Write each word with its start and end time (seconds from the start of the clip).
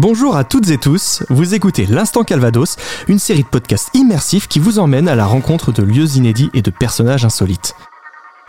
Bonjour 0.00 0.36
à 0.36 0.44
toutes 0.44 0.70
et 0.70 0.78
tous, 0.78 1.24
vous 1.28 1.54
écoutez 1.54 1.84
l'Instant 1.84 2.22
Calvados, 2.22 2.76
une 3.08 3.18
série 3.18 3.42
de 3.42 3.48
podcasts 3.48 3.90
immersifs 3.94 4.46
qui 4.46 4.60
vous 4.60 4.78
emmène 4.78 5.08
à 5.08 5.16
la 5.16 5.26
rencontre 5.26 5.72
de 5.72 5.82
lieux 5.82 6.14
inédits 6.14 6.50
et 6.54 6.62
de 6.62 6.70
personnages 6.70 7.24
insolites. 7.24 7.74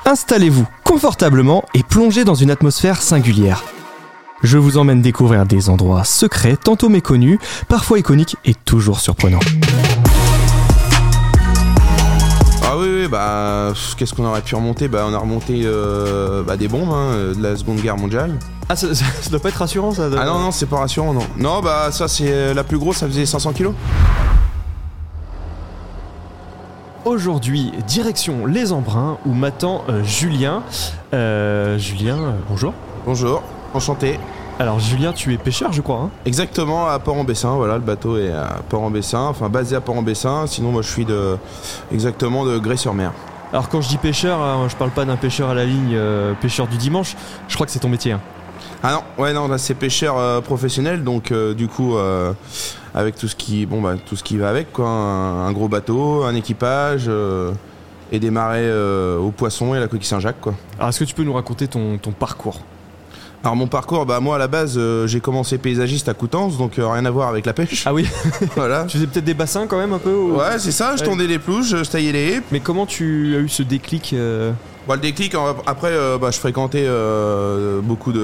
Installez-vous 0.05 0.67
confortablement 0.83 1.65
et 1.73 1.81
plongez 1.81 2.23
dans 2.23 2.35
une 2.35 2.51
atmosphère 2.51 3.01
singulière. 3.01 3.63
Je 4.43 4.59
vous 4.59 4.77
emmène 4.77 5.01
découvrir 5.01 5.47
des 5.47 5.71
endroits 5.71 6.03
secrets, 6.03 6.55
tantôt 6.55 6.87
méconnus, 6.87 7.39
parfois 7.67 7.97
iconiques 7.97 8.37
et 8.45 8.53
toujours 8.53 8.99
surprenants. 8.99 9.39
Ah 12.63 12.77
oui, 12.77 12.87
oui, 12.91 13.07
bah, 13.07 13.73
qu'est-ce 13.97 14.13
qu'on 14.13 14.25
aurait 14.25 14.43
pu 14.43 14.53
remonter? 14.53 14.87
Bah, 14.87 15.03
on 15.09 15.13
a 15.15 15.17
remonté 15.17 15.63
euh, 15.65 16.43
bah, 16.43 16.57
des 16.57 16.67
bombes 16.67 16.93
hein, 16.93 17.33
de 17.35 17.41
la 17.41 17.55
Seconde 17.55 17.79
Guerre 17.81 17.97
mondiale. 17.97 18.37
Ah, 18.69 18.75
ça, 18.75 18.93
ça- 18.93 19.05
ça 19.21 19.29
doit 19.31 19.39
pas 19.39 19.49
être 19.49 19.55
rassurant 19.55 19.91
ça 19.91 20.03
Ah 20.17 20.25
non, 20.25 20.39
non, 20.39 20.51
c'est 20.51 20.67
pas 20.67 20.77
rassurant, 20.77 21.13
non. 21.13 21.25
Non, 21.37 21.59
bah, 21.61 21.91
ça, 21.91 22.07
c'est 22.07 22.31
euh, 22.31 22.53
la 22.53 22.63
plus 22.63 22.77
grosse, 22.77 22.97
ça 22.97 23.07
faisait 23.07 23.25
500 23.25 23.51
kilos. 23.53 23.73
Aujourd'hui, 27.05 27.71
direction 27.87 28.45
Les 28.45 28.71
Embruns 28.71 29.17
où 29.25 29.33
m'attend 29.33 29.83
euh, 29.89 30.03
Julien. 30.03 30.61
Euh, 31.13 31.77
Julien, 31.79 32.17
euh, 32.17 32.31
bonjour. 32.49 32.73
Bonjour, 33.05 33.41
enchanté. 33.73 34.19
Alors 34.59 34.79
Julien, 34.79 35.13
tu 35.13 35.33
es 35.33 35.37
pêcheur 35.37 35.71
je 35.71 35.81
crois 35.81 36.01
hein? 36.01 36.09
Exactement, 36.25 36.85
à 36.87 36.99
Port-en-Bessin, 36.99 37.51
voilà, 37.55 37.75
le 37.75 37.79
bateau 37.81 38.17
est 38.17 38.31
à 38.33 38.57
Port-en-Bessin, 38.67 39.21
enfin, 39.29 39.47
basé 39.47 39.75
à 39.77 39.81
Port-en-Bessin. 39.81 40.45
Sinon, 40.47 40.71
moi, 40.73 40.81
je 40.81 40.89
suis 40.89 41.05
de. 41.05 41.37
Exactement 41.93 42.45
de 42.45 42.57
Grès-sur-Mer. 42.59 43.13
Alors 43.53 43.69
quand 43.69 43.81
je 43.81 43.87
dis 43.87 43.97
pêcheur, 43.97 44.39
hein, 44.41 44.67
je 44.69 44.75
parle 44.75 44.91
pas 44.91 45.05
d'un 45.05 45.15
pêcheur 45.15 45.49
à 45.49 45.53
la 45.55 45.65
ligne, 45.65 45.93
euh, 45.95 46.33
pêcheur 46.39 46.67
du 46.67 46.77
dimanche, 46.77 47.15
je 47.47 47.55
crois 47.55 47.65
que 47.65 47.71
c'est 47.71 47.79
ton 47.79 47.89
métier. 47.89 48.11
hein. 48.11 48.19
Ah 48.83 48.93
non, 48.93 49.23
ouais, 49.23 49.33
non, 49.33 49.47
là, 49.47 49.57
c'est 49.57 49.73
pêcheur 49.73 50.17
euh, 50.17 50.41
professionnel, 50.41 51.03
donc, 51.03 51.31
euh, 51.31 51.53
du 51.53 51.67
coup, 51.67 51.95
euh, 51.97 52.33
avec 52.95 53.15
tout 53.15 53.27
ce 53.27 53.35
qui. 53.35 53.65
Bon, 53.65 53.81
bah, 53.81 53.95
tout 54.05 54.15
ce 54.15 54.23
qui 54.23 54.37
va 54.37 54.49
avec, 54.49 54.71
quoi. 54.71 54.87
Un, 54.87 55.45
un 55.47 55.51
gros 55.51 55.67
bateau, 55.67 56.23
un 56.23 56.35
équipage. 56.35 57.09
et 58.11 58.19
des 58.19 58.31
marais 58.31 58.67
aux 59.19 59.31
poissons 59.31 59.73
et 59.75 59.77
à 59.77 59.81
la 59.81 59.87
coquille 59.87 60.07
Saint-Jacques, 60.07 60.41
quoi. 60.41 60.53
Alors 60.77 60.89
est-ce 60.89 60.99
que 60.99 61.03
tu 61.05 61.13
peux 61.13 61.23
nous 61.23 61.33
raconter 61.33 61.67
ton, 61.67 61.97
ton 61.97 62.11
parcours? 62.11 62.61
Alors 63.43 63.55
mon 63.55 63.67
parcours, 63.67 64.05
bah 64.05 64.19
moi 64.19 64.35
à 64.35 64.37
la 64.39 64.47
base 64.49 64.77
j'ai 65.05 65.19
commencé 65.21 65.57
paysagiste 65.57 66.09
à 66.09 66.13
Coutances, 66.13 66.57
donc 66.57 66.73
rien 66.75 67.05
à 67.05 67.09
voir 67.11 67.29
avec 67.29 67.45
la 67.45 67.53
pêche. 67.53 67.83
Ah 67.85 67.93
oui, 67.93 68.05
voilà. 68.57 68.83
tu 68.83 68.97
faisais 68.97 69.07
peut-être 69.07 69.23
des 69.23 69.33
bassins 69.33 69.65
quand 69.65 69.77
même 69.77 69.93
un 69.93 69.97
peu 69.99 70.13
ou- 70.13 70.35
Ouais 70.37 70.57
c'est 70.57 70.71
ça, 70.73 70.95
je 70.97 71.01
Ouais. 71.03 71.07
tondais 71.07 71.25
les 71.27 71.39
pelouses, 71.39 71.77
je 71.83 71.89
taillais 71.89 72.11
les 72.11 72.33
haies. 72.33 72.41
Mais 72.51 72.59
comment 72.59 72.85
tu 72.85 73.35
as 73.37 73.39
eu 73.39 73.47
ce 73.47 73.63
déclic 73.63 74.13
le 74.95 75.01
déclic, 75.01 75.35
en- 75.35 75.55
après 75.65 75.91
euh, 75.91 76.17
bah, 76.17 76.29
je 76.31 76.37
fréquentais 76.39 76.85
euh, 76.87 77.79
beaucoup 77.81 78.11
de, 78.11 78.19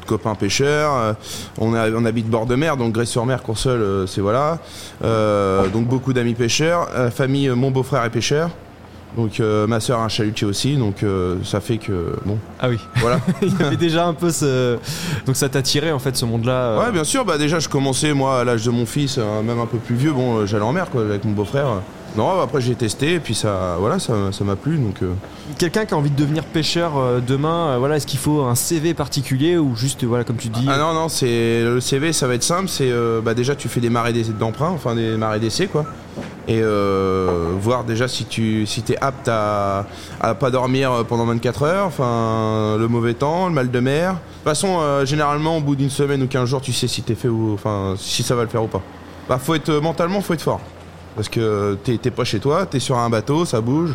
de 0.00 0.04
copains 0.06 0.34
pêcheurs. 0.34 0.92
Euh, 0.96 1.12
on, 1.58 1.74
a- 1.74 1.90
on 1.90 2.04
habite 2.04 2.28
bord 2.28 2.46
de 2.46 2.54
mer, 2.54 2.76
donc 2.76 2.92
Grèce-sur-Mer, 2.92 3.42
Courseul, 3.42 4.06
c'est 4.08 4.20
voilà. 4.20 4.58
Donc 5.02 5.86
beaucoup 5.86 6.12
d'amis 6.12 6.34
pêcheurs. 6.34 6.88
Famille, 7.14 7.48
mon 7.50 7.70
beau-frère 7.70 8.04
est 8.04 8.10
pêcheur. 8.10 8.50
Donc 9.16 9.40
euh, 9.40 9.66
ma 9.66 9.80
soeur 9.80 10.00
a 10.00 10.04
un 10.04 10.08
chalutier 10.08 10.46
aussi, 10.46 10.76
donc 10.76 11.02
euh, 11.02 11.36
ça 11.42 11.60
fait 11.60 11.78
que 11.78 12.14
bon, 12.26 12.36
Ah 12.60 12.68
oui, 12.68 12.78
voilà. 12.96 13.18
il 13.42 13.58
y 13.58 13.62
avait 13.64 13.76
déjà 13.78 14.04
un 14.06 14.12
peu 14.12 14.30
ce... 14.30 14.76
Donc 15.24 15.34
ça 15.34 15.48
t'a 15.48 15.62
tiré 15.62 15.90
en 15.92 15.98
fait 15.98 16.14
ce 16.14 16.26
monde-là 16.26 16.52
euh, 16.52 16.84
Ouais, 16.84 16.92
bien 16.92 17.04
sûr. 17.04 17.24
Bah 17.24 17.38
déjà, 17.38 17.58
je 17.58 17.70
commençais 17.70 18.12
moi 18.12 18.40
à 18.40 18.44
l'âge 18.44 18.66
de 18.66 18.70
mon 18.70 18.84
fils, 18.84 19.16
même 19.16 19.58
un 19.60 19.66
peu 19.66 19.78
plus 19.78 19.94
vieux. 19.94 20.12
Bon, 20.12 20.44
j'allais 20.44 20.62
en 20.64 20.72
mer 20.74 20.90
quoi, 20.90 21.00
avec 21.00 21.24
mon 21.24 21.32
beau-frère. 21.32 21.68
Non, 22.16 22.40
après 22.40 22.60
j'ai 22.60 22.74
testé 22.74 23.14
et 23.14 23.20
puis 23.20 23.34
ça, 23.34 23.76
voilà, 23.78 23.98
ça, 23.98 24.14
ça 24.32 24.42
m'a 24.42 24.56
plu. 24.56 24.76
Donc 24.78 25.02
euh, 25.02 25.12
Quelqu'un 25.58 25.84
qui 25.84 25.94
a 25.94 25.96
envie 25.96 26.10
de 26.10 26.16
devenir 26.16 26.44
pêcheur 26.44 26.96
euh, 26.96 27.20
demain, 27.24 27.68
euh, 27.68 27.76
voilà, 27.78 27.96
est-ce 27.96 28.06
qu'il 28.06 28.18
faut 28.18 28.42
un 28.42 28.54
CV 28.54 28.92
particulier 28.94 29.56
ou 29.56 29.76
juste, 29.76 30.02
voilà, 30.04 30.24
comme 30.24 30.36
tu 30.36 30.48
dis 30.48 30.66
ah 30.68 30.78
non 30.78 30.94
non, 30.94 31.08
c'est 31.08 31.62
le 31.62 31.80
CV, 31.80 32.12
ça 32.12 32.26
va 32.26 32.34
être 32.34 32.42
simple. 32.42 32.68
C'est 32.68 32.90
bah 33.22 33.34
déjà 33.34 33.54
tu 33.54 33.68
fais 33.68 33.80
des 33.80 33.90
marées 33.90 34.12
d'essai- 34.12 34.32
d'emprunt, 34.32 34.70
enfin 34.70 34.94
des 34.96 35.16
marées 35.16 35.38
d'essai 35.38 35.66
quoi, 35.68 35.84
et 36.48 36.60
euh, 36.60 37.50
voir 37.60 37.84
déjà 37.84 38.08
si 38.08 38.24
tu 38.24 38.66
si 38.66 38.82
t'es 38.82 38.96
apte 39.00 39.28
à, 39.28 39.86
à 40.20 40.34
pas 40.34 40.50
dormir 40.50 41.04
pendant 41.08 41.26
24 41.26 41.62
heures, 41.64 41.86
enfin 41.86 42.76
le 42.78 42.88
mauvais 42.88 43.14
temps, 43.14 43.46
le 43.48 43.54
mal 43.54 43.70
de 43.70 43.80
mer. 43.80 44.12
De 44.14 44.16
toute 44.16 44.44
façon, 44.44 45.04
généralement 45.04 45.58
au 45.58 45.60
bout 45.60 45.76
d'une 45.76 45.90
semaine 45.90 46.22
ou 46.22 46.26
15 46.26 46.48
jours, 46.48 46.62
tu 46.62 46.72
sais 46.72 46.88
si 46.88 47.02
t'es 47.02 47.14
fait 47.14 47.28
ou 47.28 47.52
enfin 47.54 47.94
si 47.98 48.22
ça 48.22 48.34
va 48.34 48.42
le 48.42 48.48
faire 48.48 48.64
ou 48.64 48.68
pas. 48.68 48.80
Bah 49.28 49.38
faut 49.38 49.54
être 49.54 49.70
mentalement, 49.74 50.20
faut 50.22 50.32
être 50.34 50.42
fort. 50.42 50.60
Parce 51.18 51.28
que 51.28 51.76
t'es 51.82 51.98
t'es 51.98 52.12
pas 52.12 52.22
chez 52.24 52.38
toi, 52.38 52.64
t'es 52.64 52.78
sur 52.78 52.96
un 52.96 53.10
bateau, 53.10 53.44
ça 53.44 53.60
bouge. 53.60 53.90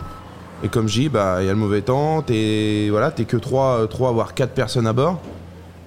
Et 0.61 0.67
comme 0.67 0.88
je 0.89 1.00
dis, 1.01 1.09
bah 1.09 1.38
il 1.39 1.45
y 1.45 1.50
a 1.50 1.53
le 1.53 1.57
mauvais 1.57 1.81
temps, 1.81 2.22
t'es 2.22 2.89
voilà, 2.91 3.11
t'es 3.11 3.23
que 3.23 3.38
3, 3.38 3.88
trois 3.89 4.11
voire 4.11 4.34
4 4.34 4.51
personnes 4.51 4.88
à 4.88 4.94
bord. 4.94 5.19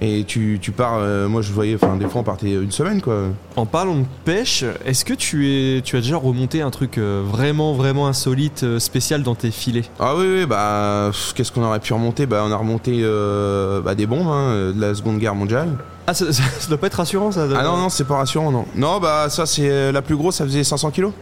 Et 0.00 0.24
tu, 0.24 0.58
tu 0.60 0.72
pars, 0.72 0.96
euh, 0.98 1.26
moi 1.28 1.40
je 1.40 1.50
voyais, 1.52 1.74
enfin 1.74 1.96
des 1.96 2.06
fois 2.06 2.20
on 2.20 2.24
partait 2.24 2.50
une 2.52 2.70
semaine 2.70 3.00
quoi. 3.00 3.14
En 3.56 3.64
parlant 3.64 3.96
de 3.96 4.04
pêche, 4.26 4.62
est-ce 4.84 5.04
que 5.06 5.14
tu, 5.14 5.48
es, 5.50 5.80
tu 5.82 5.96
as 5.96 6.00
déjà 6.02 6.18
remonté 6.18 6.60
un 6.60 6.68
truc 6.70 6.98
euh, 6.98 7.22
vraiment, 7.26 7.72
vraiment 7.72 8.06
insolite, 8.06 8.62
euh, 8.62 8.78
spécial 8.78 9.22
dans 9.22 9.34
tes 9.34 9.50
filets? 9.50 9.84
Ah 9.98 10.14
oui, 10.16 10.26
oui 10.40 10.46
bah 10.46 11.10
qu'est-ce 11.34 11.50
qu'on 11.52 11.62
aurait 11.64 11.80
pu 11.80 11.94
remonter? 11.94 12.26
Bah 12.26 12.42
on 12.46 12.52
a 12.52 12.56
remonté 12.56 13.00
euh, 13.02 13.80
bah, 13.80 13.94
des 13.94 14.06
bombes 14.06 14.26
hein, 14.28 14.72
de 14.74 14.80
la 14.80 14.94
seconde 14.94 15.18
guerre 15.18 15.34
mondiale. 15.34 15.68
Ah, 16.06 16.12
ça, 16.12 16.30
ça- 16.30 16.42
ça 16.58 16.68
doit 16.68 16.76
pas 16.78 16.88
être 16.88 16.94
rassurant 16.94 17.32
ça 17.32 17.46
Ah 17.56 17.62
non, 17.64 17.78
non, 17.78 17.88
c'est 17.88 18.04
pas 18.04 18.16
rassurant, 18.16 18.50
non. 18.50 18.66
Non, 18.74 19.00
bah 19.00 19.30
ça 19.30 19.46
c'est 19.46 19.70
euh, 19.70 19.92
la 19.92 20.02
plus 20.02 20.16
grosse, 20.16 20.34
ça 20.36 20.44
faisait 20.44 20.62
500 20.62 20.90
kilos. 20.90 21.12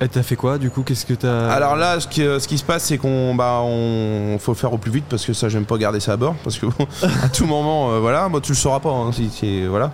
Et 0.00 0.08
t'as 0.08 0.22
fait 0.22 0.34
quoi 0.36 0.58
du 0.58 0.70
coup? 0.70 0.82
Qu'est-ce 0.82 1.06
que 1.06 1.14
t'as? 1.14 1.48
Alors 1.50 1.76
là, 1.76 2.00
ce 2.00 2.08
qui, 2.08 2.20
ce 2.20 2.48
qui 2.48 2.58
se 2.58 2.64
passe, 2.64 2.84
c'est 2.84 2.98
qu'on 2.98 3.34
bah, 3.34 3.60
on, 3.62 4.36
faut 4.40 4.52
le 4.52 4.56
faire 4.56 4.72
au 4.72 4.78
plus 4.78 4.90
vite 4.90 5.04
parce 5.08 5.24
que 5.24 5.32
ça, 5.32 5.48
j'aime 5.48 5.64
pas 5.64 5.78
garder 5.78 6.00
ça 6.00 6.12
à 6.12 6.16
bord 6.16 6.34
parce 6.42 6.58
que 6.58 6.66
bon, 6.66 6.86
à 7.22 7.28
tout 7.28 7.46
moment, 7.46 7.92
euh, 7.92 8.00
voilà, 8.00 8.28
moi 8.28 8.40
tu 8.40 8.52
le 8.52 8.56
sauras 8.56 8.80
pas, 8.80 8.90
hein, 8.90 9.12
si, 9.12 9.30
si- 9.30 9.64
voilà. 9.66 9.92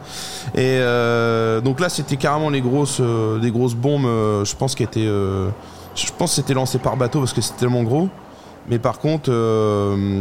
Et 0.55 0.79
euh, 0.81 1.61
donc 1.61 1.81
là, 1.81 1.91
c'était 1.91 2.17
carrément 2.17 2.49
les 2.49 2.63
grosses, 2.63 2.99
euh, 3.01 3.39
des 3.39 3.51
grosses 3.51 3.75
bombes. 3.75 4.07
je 4.45 4.57
pense 4.57 4.75
qui 4.75 4.83
étaient, 4.83 5.07
je 5.07 6.13
pense 6.17 6.31
que 6.31 6.37
c'était 6.37 6.55
lancé 6.55 6.79
par 6.79 6.97
bateau 6.97 7.21
parce 7.21 7.35
que 7.35 7.43
c'était 7.43 7.61
tellement 7.61 7.83
gros. 7.83 8.09
Mais 8.69 8.79
par 8.79 9.01
contre, 9.01 9.31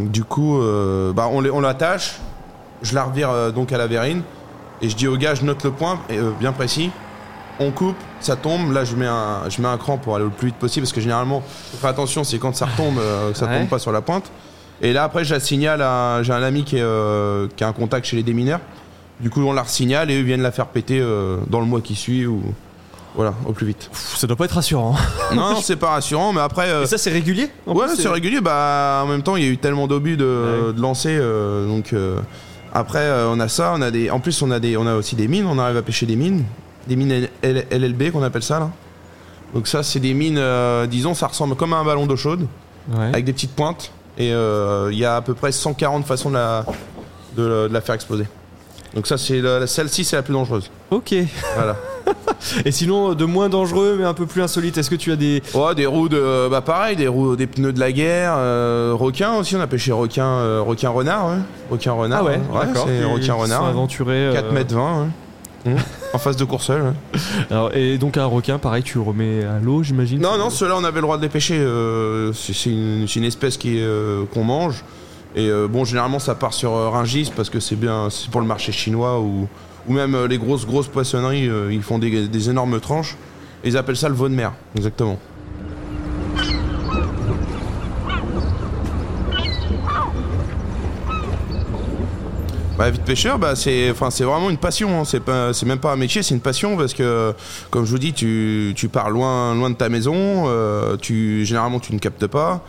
du 0.08 0.24
coup, 0.26 0.60
euh, 0.60 1.14
bah, 1.14 1.30
on, 1.32 1.62
l'attache, 1.62 2.20
je 2.82 2.96
la 2.96 3.06
revire 3.06 3.54
donc 3.54 3.72
à 3.72 3.78
la 3.78 3.88
verrine 3.88 4.24
et 4.82 4.90
je 4.90 4.96
dis 4.96 5.08
au 5.08 5.18
gars, 5.18 5.36
je 5.36 5.44
note 5.44 5.64
le 5.64 5.72
point, 5.72 6.00
et, 6.10 6.18
bien 6.40 6.52
précis. 6.52 6.92
On 7.60 7.72
coupe, 7.72 7.98
ça 8.22 8.36
tombe. 8.38 8.72
Là, 8.72 8.86
je 8.86 8.96
mets 8.96 9.06
un, 9.08 9.50
je 9.50 9.62
mets 9.62 9.68
un 9.68 9.78
cran 9.78 9.98
pour 9.98 10.16
aller 10.16 10.24
le 10.26 10.32
plus 10.32 10.48
vite 10.48 10.56
possible 10.58 10.86
parce 10.86 10.94
que 10.94 11.02
généralement, 11.02 11.42
faut 11.72 11.78
faire 11.78 11.90
attention, 11.90 12.24
c'est 12.24 12.40
quand 12.40 12.56
ça 12.56 12.66
retombe, 12.68 12.98
euh, 13.00 13.32
que 13.32 13.38
ça 13.38 13.46
Ouais. 13.48 13.60
tombe 13.60 13.68
pas 13.70 13.80
sur 13.80 13.92
la 13.92 14.02
pointe. 14.02 14.32
Et 14.82 14.94
là, 14.94 15.04
après, 15.04 15.26
je 15.26 15.34
la 15.34 15.42
signale 15.42 15.82
à. 15.82 16.24
J'ai 16.24 16.32
un 16.32 16.42
ami 16.42 16.64
qui, 16.64 16.78
est, 16.78 16.82
euh, 16.82 17.48
qui 17.58 17.64
a 17.66 17.68
un 17.68 17.74
contact 17.74 18.06
chez 18.06 18.16
les 18.16 18.24
démineurs. 18.24 18.62
Du 19.20 19.30
coup, 19.30 19.42
on 19.42 19.52
la 19.52 19.66
signale 19.66 20.10
et 20.10 20.18
eux 20.22 20.24
viennent 20.24 20.42
la 20.42 20.52
faire 20.54 20.68
péter 20.68 21.00
euh, 21.02 21.38
dans 21.48 21.60
le 21.60 21.66
mois 21.66 21.82
qui 21.82 21.96
suit 21.96 22.26
ou. 22.26 22.42
Voilà, 23.16 23.34
au 23.46 23.52
plus 23.52 23.66
vite. 23.66 23.90
Ça 23.92 24.28
doit 24.28 24.38
pas 24.38 24.46
être 24.46 24.54
rassurant. 24.54 24.96
non, 25.34 25.50
non, 25.56 25.62
c'est 25.62 25.76
pas 25.76 25.90
rassurant, 25.90 26.32
mais 26.32 26.40
après. 26.42 26.84
Et 26.84 26.86
ça, 26.86 26.98
c'est 26.98 27.10
régulier 27.12 27.50
ouais, 27.68 27.88
c'est 27.98 28.08
régulier. 28.08 28.40
Bah, 28.40 29.02
en 29.04 29.08
même 29.08 29.24
temps, 29.24 29.36
il 29.36 29.44
y 29.44 29.48
a 29.48 29.50
eu 29.50 29.58
tellement 29.58 29.88
d'obus 29.88 30.16
de, 30.16 30.24
Ouais. 30.70 30.74
de 30.74 30.80
lancer. 30.82 31.18
donc, 31.68 31.94
après, 32.74 33.06
on 33.28 33.40
a 33.42 33.50
ça. 33.50 33.74
On 33.76 33.82
a 33.82 33.92
des. 33.92 34.10
En 34.12 34.22
plus, 34.22 34.42
on 34.42 34.52
a 34.52 34.60
des. 34.62 34.78
On 34.78 34.88
a 34.88 34.94
aussi 34.96 35.18
des 35.18 35.28
mines. 35.28 35.46
On 35.50 35.60
arrive 35.60 35.76
à 35.76 35.82
pêcher 35.82 36.06
des 36.06 36.16
mines, 36.16 36.46
des 36.90 36.96
mines 36.98 37.28
LLB 37.44 38.12
qu'on 38.12 38.24
appelle 38.24 38.44
ça 38.44 38.60
là. 38.60 38.70
Donc 39.54 39.68
ça, 39.68 39.82
c'est 39.84 40.00
des 40.00 40.14
mines. 40.14 40.38
euh, 40.38 40.86
disons, 40.88 41.14
ça 41.14 41.28
ressemble 41.28 41.56
comme 41.56 41.74
à 41.74 41.78
un 41.78 41.86
ballon 41.86 42.06
d'eau 42.06 42.18
chaude 42.18 42.46
Ouais. 42.92 43.06
avec 43.14 43.24
des 43.26 43.34
petites 43.34 43.56
pointes. 43.56 43.92
Et 44.18 44.34
euh, 44.34 44.90
il 44.92 44.98
y 44.98 45.06
a 45.06 45.16
à 45.16 45.22
peu 45.22 45.34
près 45.34 45.52
140 45.52 46.06
façons 46.06 46.30
de 46.30 46.36
la, 46.36 46.66
de, 47.38 47.44
la- 47.44 47.68
de 47.70 47.74
la 47.74 47.82
faire 47.82 47.96
exploser. 47.96 48.26
Donc 48.96 49.06
ça, 49.08 49.18
c'est 49.18 49.40
celle-ci, 49.68 50.04
c'est 50.04 50.16
la 50.16 50.24
plus 50.24 50.34
dangereuse. 50.34 50.70
Ok. 50.92 51.14
Voilà. 51.56 51.76
Et 52.66 52.72
sinon, 52.72 53.14
de 53.14 53.26
moins 53.26 53.48
dangereux 53.50 53.96
mais 54.00 54.06
un 54.06 54.16
peu 54.16 54.26
plus 54.26 54.42
insolite, 54.42 54.78
est-ce 54.80 54.90
que 54.90 54.96
tu 54.96 55.12
as 55.12 55.16
des. 55.16 55.44
Ouais, 55.54 55.76
des 55.76 55.86
roues 55.86 56.10
de, 56.10 56.48
bah 56.50 56.62
pareil, 56.62 56.96
des 56.96 57.08
roues, 57.08 57.36
des 57.36 57.46
pneus 57.46 57.72
de 57.74 57.80
la 57.80 57.92
guerre, 57.92 58.34
euh, 58.38 58.94
requin 58.98 59.36
aussi, 59.36 59.56
on 59.56 59.62
a 59.62 59.68
pêché 59.68 59.92
requin, 59.92 60.26
euh, 60.26 60.62
requin 60.66 60.90
renard, 60.90 61.28
ouais. 61.28 61.36
requin 61.70 61.92
renard, 61.92 62.22
Ah 62.24 62.26
ouais, 62.26 62.40
d'accord. 62.66 62.88
c'est 62.88 62.98
Qui 63.00 63.04
requin 63.04 63.34
renard, 63.36 63.64
ouais. 63.64 63.70
aventurés. 63.70 64.28
euh, 64.30 64.34
4 64.34 64.52
mètres 64.54 64.74
20, 64.74 65.02
ouais. 65.04 65.08
Mmh. 65.66 65.72
en 66.14 66.18
face 66.18 66.38
de 66.38 66.46
Courseul. 66.46 66.82
ouais. 66.82 67.20
alors, 67.52 67.76
et 67.76 67.98
donc 67.98 68.18
un 68.18 68.26
requin, 68.26 68.58
pareil, 68.58 68.84
tu 68.84 68.98
le 68.98 69.04
remets 69.04 69.44
à 69.44 69.60
l'eau, 69.60 69.84
j'imagine 69.84 70.22
Non, 70.22 70.38
non, 70.38 70.50
ceux-là, 70.50 70.76
on 70.78 70.84
avait 70.84 70.96
le 70.98 71.02
droit 71.02 71.18
de 71.18 71.22
les 71.22 71.30
pêcher. 71.30 71.58
euh, 71.58 72.32
c'est 72.34 72.70
une, 72.70 73.24
espèce 73.24 73.58
qui 73.58 73.78
est, 73.78 73.84
euh, 73.84 74.24
qu'on 74.34 74.44
mange. 74.44 74.84
Et 75.36 75.48
euh, 75.50 75.68
bon, 75.68 75.86
généralement, 75.86 76.20
ça 76.20 76.36
part 76.36 76.54
sur 76.54 76.72
Rungis 76.72 77.32
parce 77.36 77.50
que 77.50 77.60
c'est 77.60 77.76
bien, 77.76 78.10
c'est 78.10 78.30
pour 78.32 78.42
le 78.42 78.48
marché 78.48 78.72
chinois 78.72 79.20
ou, 79.20 79.48
ou 79.88 79.94
même 79.94 80.26
les 80.26 80.38
grosses, 80.38 80.66
grosses 80.66 80.88
poissonneries, 80.88 81.50
ils 81.72 81.84
font 81.84 82.00
des, 82.00 82.28
des 82.28 82.50
énormes 82.50 82.80
tranches. 82.80 83.16
Et 83.64 83.68
ils 83.68 83.78
appellent 83.78 83.98
ça 83.98 84.08
le 84.08 84.16
veau 84.16 84.30
de 84.30 84.34
mer, 84.34 84.54
exactement. 84.76 85.20
Bah, 92.80 92.90
vite 92.90 93.02
pêcheur, 93.04 93.38
bah, 93.38 93.58
c'est, 93.58 93.92
enfin, 93.92 94.10
c'est 94.10 94.24
vraiment 94.24 94.50
une 94.50 94.58
passion. 94.58 95.02
hein. 95.02 95.04
C'est 95.04 95.20
pas, 95.20 95.52
c'est 95.52 95.66
même 95.66 95.80
pas 95.80 95.92
un 95.92 95.98
métier, 95.98 96.24
c'est 96.24 96.34
une 96.34 96.40
passion 96.40 96.78
parce 96.78 96.94
que, 96.94 97.34
comme 97.72 97.84
je 97.84 97.92
vous 97.92 98.00
dis, 98.00 98.14
tu, 98.14 98.72
tu 98.74 98.88
pars 98.88 99.10
loin, 99.10 99.54
loin 99.54 99.70
de 99.70 99.76
ta 99.76 99.90
maison. 99.90 100.46
euh, 100.48 100.96
tu, 100.96 101.44
généralement, 101.46 101.82
tu 101.82 101.94
ne 101.94 102.00
captes 102.00 102.26
pas. 102.28 102.64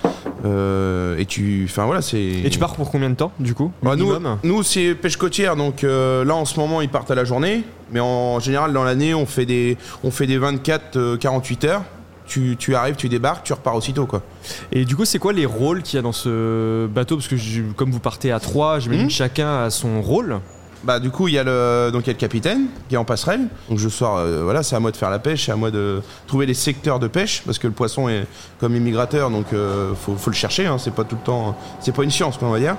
euh, 0.44 1.16
et 1.16 1.26
tu, 1.26 1.64
enfin 1.70 1.84
voilà, 1.86 2.02
c'est. 2.02 2.20
Et 2.20 2.50
tu 2.50 2.58
pars 2.58 2.74
pour 2.74 2.90
combien 2.90 3.08
de 3.08 3.14
temps, 3.14 3.30
du 3.38 3.54
coup 3.54 3.70
Bah, 3.84 3.94
nous, 3.94 4.06
nous 4.42 4.62
c'est 4.64 4.96
pêche 4.96 5.16
côtière, 5.16 5.54
donc 5.54 5.84
euh, 5.84 6.24
là 6.24 6.34
en 6.34 6.44
ce 6.44 6.58
moment 6.58 6.80
ils 6.80 6.88
partent 6.88 7.10
à 7.12 7.14
la 7.14 7.24
journée, 7.24 7.62
mais 7.92 8.00
en 8.00 8.40
général 8.40 8.72
dans 8.72 8.82
l'année 8.82 9.14
on 9.14 9.26
fait 9.26 9.46
des, 9.46 9.76
on 10.02 10.10
fait 10.10 10.26
des 10.26 10.40
24-48 10.40 11.66
heures. 11.66 11.82
Tu, 12.30 12.56
tu 12.56 12.76
arrives, 12.76 12.94
tu 12.94 13.08
débarques, 13.08 13.42
tu 13.44 13.52
repars 13.52 13.74
aussitôt 13.74 14.06
quoi. 14.06 14.22
Et 14.70 14.84
du 14.84 14.94
coup, 14.94 15.04
c'est 15.04 15.18
quoi 15.18 15.32
les 15.32 15.46
rôles 15.46 15.82
qu'il 15.82 15.96
y 15.96 15.98
a 15.98 16.02
dans 16.02 16.12
ce 16.12 16.86
bateau? 16.86 17.16
Parce 17.16 17.26
que 17.26 17.36
je- 17.36 17.62
comme 17.76 17.90
vous 17.90 17.98
partez 17.98 18.30
à 18.30 18.38
trois, 18.38 18.78
j'imagine 18.78 19.08
que 19.08 19.12
chacun 19.12 19.64
a 19.64 19.70
son 19.70 20.00
rôle. 20.00 20.38
Bah 20.82 20.98
du 20.98 21.10
coup 21.10 21.28
il 21.28 21.34
y 21.34 21.38
a 21.38 21.44
le 21.44 21.90
donc 21.92 22.04
il 22.04 22.06
y 22.06 22.10
a 22.10 22.14
le 22.14 22.18
capitaine 22.18 22.68
qui 22.88 22.94
est 22.94 22.98
en 22.98 23.04
passerelle. 23.04 23.48
Donc 23.68 23.78
je 23.78 23.88
sors 23.90 24.16
euh, 24.16 24.44
voilà 24.44 24.62
c'est 24.62 24.74
à 24.76 24.80
moi 24.80 24.90
de 24.90 24.96
faire 24.96 25.10
la 25.10 25.18
pêche, 25.18 25.44
c'est 25.44 25.52
à 25.52 25.56
moi 25.56 25.70
de 25.70 26.00
trouver 26.26 26.46
les 26.46 26.54
secteurs 26.54 26.98
de 26.98 27.06
pêche 27.06 27.42
parce 27.44 27.58
que 27.58 27.66
le 27.66 27.74
poisson 27.74 28.08
est 28.08 28.24
comme 28.60 28.74
immigrateur 28.74 29.28
donc 29.28 29.52
euh, 29.52 29.92
faut, 29.94 30.14
faut 30.16 30.30
le 30.30 30.36
chercher. 30.36 30.64
Hein, 30.66 30.78
c'est 30.78 30.94
pas 30.94 31.04
tout 31.04 31.16
le 31.16 31.22
temps 31.22 31.54
c'est 31.80 31.94
pas 31.94 32.02
une 32.02 32.10
science 32.10 32.38
quoi, 32.38 32.48
on 32.48 32.52
va 32.52 32.60
dire. 32.60 32.76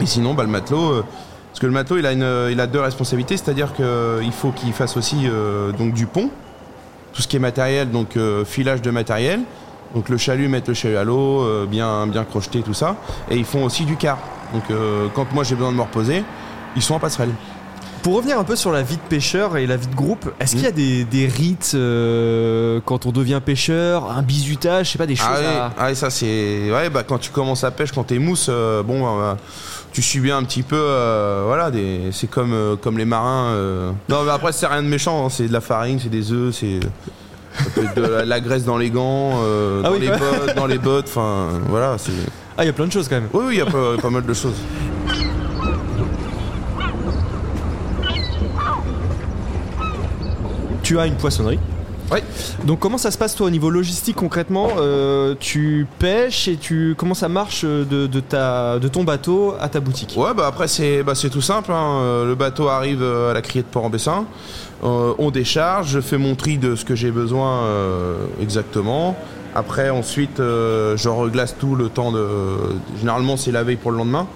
Et 0.00 0.06
sinon 0.06 0.34
bah 0.34 0.44
le 0.44 0.48
matelot 0.48 0.92
euh, 0.92 1.04
parce 1.50 1.58
que 1.58 1.66
le 1.66 1.72
matelot 1.72 1.98
il 1.98 2.06
a 2.06 2.12
une 2.12 2.52
il 2.52 2.60
a 2.60 2.66
deux 2.68 2.78
responsabilités 2.80 3.36
c'est-à-dire 3.36 3.74
que 3.74 4.20
il 4.22 4.30
faut 4.32 4.52
qu'il 4.52 4.72
fasse 4.72 4.96
aussi 4.96 5.22
euh, 5.26 5.72
donc 5.72 5.92
du 5.92 6.06
pont 6.06 6.30
tout 7.12 7.22
ce 7.22 7.28
qui 7.28 7.36
est 7.36 7.40
matériel 7.40 7.90
donc 7.90 8.16
euh, 8.16 8.44
filage 8.44 8.82
de 8.82 8.90
matériel. 8.90 9.40
Donc 9.94 10.08
le 10.08 10.16
chalut, 10.16 10.46
mettre 10.46 10.70
le 10.70 10.74
chalut 10.74 10.96
à 10.96 11.04
l'eau, 11.04 11.42
euh, 11.42 11.66
bien, 11.66 12.06
bien 12.06 12.24
crocheté, 12.24 12.62
tout 12.62 12.74
ça. 12.74 12.96
Et 13.28 13.36
ils 13.36 13.44
font 13.44 13.64
aussi 13.64 13.84
du 13.84 13.96
car. 13.96 14.18
Donc 14.52 14.62
euh, 14.70 15.08
quand 15.14 15.32
moi 15.32 15.42
j'ai 15.42 15.56
besoin 15.56 15.72
de 15.72 15.76
me 15.76 15.82
reposer, 15.82 16.22
ils 16.76 16.82
sont 16.82 16.94
en 16.94 17.00
passerelle. 17.00 17.30
Pour 18.02 18.14
revenir 18.16 18.38
un 18.38 18.44
peu 18.44 18.56
sur 18.56 18.72
la 18.72 18.82
vie 18.82 18.96
de 18.96 19.02
pêcheur 19.10 19.58
et 19.58 19.66
la 19.66 19.76
vie 19.76 19.86
de 19.86 19.94
groupe, 19.94 20.30
est-ce 20.40 20.52
qu'il 20.52 20.64
y 20.64 20.66
a 20.66 20.72
des, 20.72 21.04
des 21.04 21.26
rites 21.26 21.72
euh, 21.74 22.80
quand 22.86 23.04
on 23.04 23.12
devient 23.12 23.40
pêcheur, 23.44 24.10
un 24.10 24.22
bizutage, 24.22 24.86
je 24.86 24.92
sais 24.92 24.98
pas, 24.98 25.06
des 25.06 25.16
choses 25.16 25.26
Ah 25.30 25.38
ouais, 25.38 25.46
à... 25.46 25.70
ah 25.78 25.86
ouais, 25.88 25.94
ça 25.94 26.08
c'est. 26.08 26.70
Ouais, 26.72 26.88
bah 26.88 27.02
quand 27.06 27.18
tu 27.18 27.30
commences 27.30 27.62
à 27.62 27.70
pêche, 27.70 27.92
quand 27.92 28.04
t'es 28.04 28.18
mousse, 28.18 28.46
euh, 28.48 28.82
bon, 28.82 29.02
bah, 29.18 29.36
tu 29.92 30.00
subis 30.00 30.30
un 30.32 30.42
petit 30.44 30.62
peu. 30.62 30.76
euh, 30.78 31.42
voilà, 31.46 31.70
des... 31.70 32.08
c'est 32.12 32.26
comme, 32.30 32.54
euh, 32.54 32.74
comme 32.76 32.96
les 32.96 33.04
marins. 33.04 33.50
euh. 33.52 33.90
Non, 34.08 34.22
mais 34.24 34.30
après, 34.30 34.52
c'est 34.52 34.66
rien 34.66 34.82
de 34.82 34.88
méchant, 34.88 35.26
hein, 35.26 35.28
c'est 35.30 35.48
de 35.48 35.52
la 35.52 35.60
farine, 35.60 35.98
c'est 36.02 36.08
des 36.08 36.32
œufs, 36.32 36.54
c'est. 36.58 36.80
de 37.96 38.00
la, 38.00 38.24
la 38.24 38.40
graisse 38.40 38.64
dans 38.64 38.78
les 38.78 38.88
gants, 38.88 39.40
euh, 39.42 39.82
Ah 39.84 39.88
dans, 39.88 39.94
oui, 39.94 40.00
les 40.00 40.08
bottes, 40.08 40.56
dans 40.56 40.66
les 40.66 40.78
bottes, 40.78 41.06
enfin 41.08 41.48
voilà. 41.68 41.96
Ah, 42.56 42.64
il 42.64 42.66
y 42.66 42.70
a 42.70 42.72
plein 42.72 42.86
de 42.86 42.92
choses 42.92 43.08
quand 43.08 43.16
même. 43.16 43.28
Oui, 43.34 43.44
oui, 43.48 43.54
il 43.56 43.58
y 43.58 43.62
a 43.62 43.66
pas, 43.66 43.96
pas 44.00 44.10
mal 44.10 44.24
de 44.24 44.32
choses. 44.34 44.54
Tu 50.90 50.98
as 50.98 51.06
une 51.06 51.14
poissonnerie. 51.14 51.60
Ouais. 52.10 52.20
Donc 52.64 52.80
comment 52.80 52.98
ça 52.98 53.12
se 53.12 53.16
passe 53.16 53.36
toi 53.36 53.46
au 53.46 53.50
niveau 53.50 53.70
logistique 53.70 54.16
concrètement? 54.16 54.70
Euh, 54.78 55.36
Tu 55.38 55.86
pêches 56.00 56.48
et 56.48 56.56
tu 56.56 56.96
comment 56.98 57.14
ça 57.14 57.28
marche 57.28 57.64
de, 57.64 57.84
de 58.08 58.18
ta, 58.18 58.80
de 58.80 58.88
ton 58.88 59.04
bateau 59.04 59.54
à 59.60 59.68
ta 59.68 59.78
boutique? 59.78 60.14
Ouais, 60.16 60.34
bah 60.36 60.48
après, 60.48 60.66
c'est 60.66 61.04
bah, 61.04 61.14
c'est 61.14 61.30
tout 61.30 61.42
simple. 61.42 61.70
hein. 61.70 62.00
Euh, 62.00 62.26
Le 62.26 62.34
bateau 62.34 62.66
arrive 62.66 63.04
euh, 63.04 63.30
à 63.30 63.34
la 63.34 63.40
criée 63.40 63.62
de 63.62 63.68
Port-en-Bessin. 63.68 64.24
Euh, 64.82 65.14
on 65.20 65.30
décharge, 65.30 65.90
je 65.90 66.00
fais 66.00 66.18
mon 66.18 66.34
tri 66.34 66.58
de 66.58 66.74
ce 66.74 66.84
que 66.84 66.96
j'ai 66.96 67.12
besoin 67.12 67.60
euh, 67.66 68.16
exactement. 68.42 69.16
Après, 69.54 69.90
ensuite, 69.90 70.38
je 70.38 71.08
reglace 71.08 71.54
tout 71.56 71.76
le 71.76 71.88
temps 71.88 72.10
de. 72.10 72.26
Généralement, 72.98 73.36
c'est 73.36 73.52
la 73.52 73.62
veille 73.62 73.76
pour 73.76 73.92
le 73.92 73.98
lendemain. 73.98 74.26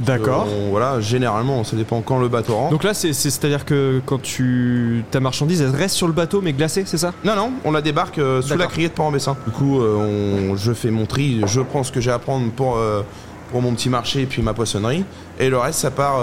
D'accord. 0.00 0.46
Euh, 0.48 0.66
on- 0.66 0.70
voilà, 0.70 1.00
généralement, 1.00 1.62
ça 1.64 1.76
dépend 1.76 2.00
quand 2.00 2.18
le 2.18 2.28
bateau 2.28 2.54
rentre. 2.56 2.70
Donc 2.70 2.84
là, 2.84 2.94
c'est 2.94 3.12
c'est- 3.12 3.44
à 3.44 3.48
dire 3.48 3.64
que 3.64 4.00
quand 4.06 4.20
tu 4.20 5.04
ta 5.10 5.20
marchandise 5.20 5.60
elle 5.62 5.74
reste 5.74 5.94
sur 5.96 6.06
le 6.06 6.12
bateau 6.12 6.40
mais 6.42 6.52
glacée, 6.52 6.84
c'est 6.86 6.98
ça? 6.98 7.12
Non, 7.24 7.34
non, 7.36 7.52
on 7.64 7.70
la 7.70 7.80
débarque 7.82 8.18
euh, 8.18 8.42
sous 8.42 8.56
la 8.56 8.66
criée 8.66 8.88
de 8.88 8.92
Port-en-Bessin. 8.94 9.36
Du 9.46 9.52
coup, 9.52 9.80
euh, 9.80 10.50
on- 10.52 10.56
je 10.56 10.72
fais 10.72 10.90
mon 10.90 11.06
tri, 11.06 11.40
je 11.46 11.60
prends 11.60 11.84
ce 11.84 11.92
que 11.92 12.00
j'ai 12.00 12.10
à 12.10 12.18
prendre 12.18 12.50
pour, 12.50 12.76
euh, 12.76 13.02
pour 13.50 13.62
mon 13.62 13.72
petit 13.74 13.88
marché 13.88 14.22
et 14.22 14.26
puis 14.26 14.42
ma 14.42 14.54
poissonnerie. 14.54 15.04
Et 15.38 15.48
le 15.50 15.58
reste, 15.58 15.80
ça 15.80 15.90
part 15.90 16.20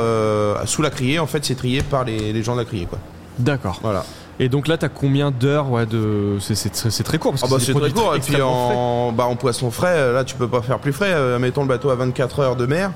sous 0.65 0.81
la 0.81 0.89
criée. 0.89 1.19
En 1.19 1.27
fait, 1.27 1.43
c'est 1.45 1.55
trié 1.55 1.81
par 1.83 2.03
les, 2.03 2.33
les 2.33 2.43
gens 2.43 2.53
de 2.55 2.59
la 2.59 2.65
criée, 2.65 2.85
quoi. 2.85 2.99
D'accord. 3.39 3.79
Voilà. 3.83 4.03
Et 4.39 4.49
donc 4.49 4.67
là, 4.67 4.77
t'as 4.77 4.89
combien 4.89 5.31
d'heures 5.31 5.71
ouais, 5.71 5.85
de 5.87 6.37
c'est- 6.39 6.53
c'est 6.55 6.75
c'est 6.91 7.03
très 7.03 7.17
court 7.17 7.31
parce 7.31 7.41
que 7.41 7.47
Ah 7.47 7.51
bah 7.57 7.57
c'est 7.59 7.73
très 7.73 7.89
court. 7.91 8.15
Et 8.15 8.19
puis 8.19 8.33
extrêmement 8.35 8.67
frais. 8.67 8.75
en, 8.77 9.11
bah, 9.11 9.25
en 9.25 9.35
poisson 9.35 9.71
frais, 9.71 10.13
là, 10.13 10.23
tu 10.23 10.35
peux 10.35 10.47
pas 10.47 10.61
faire 10.61 10.77
plus 10.79 10.93
frais. 10.93 11.39
Mettons 11.39 11.61
le 11.63 11.67
bateau 11.67 11.89
à 11.89 11.95
24 11.95 12.39
heures 12.39 12.55
de 12.55 12.65
mer. 12.67 12.91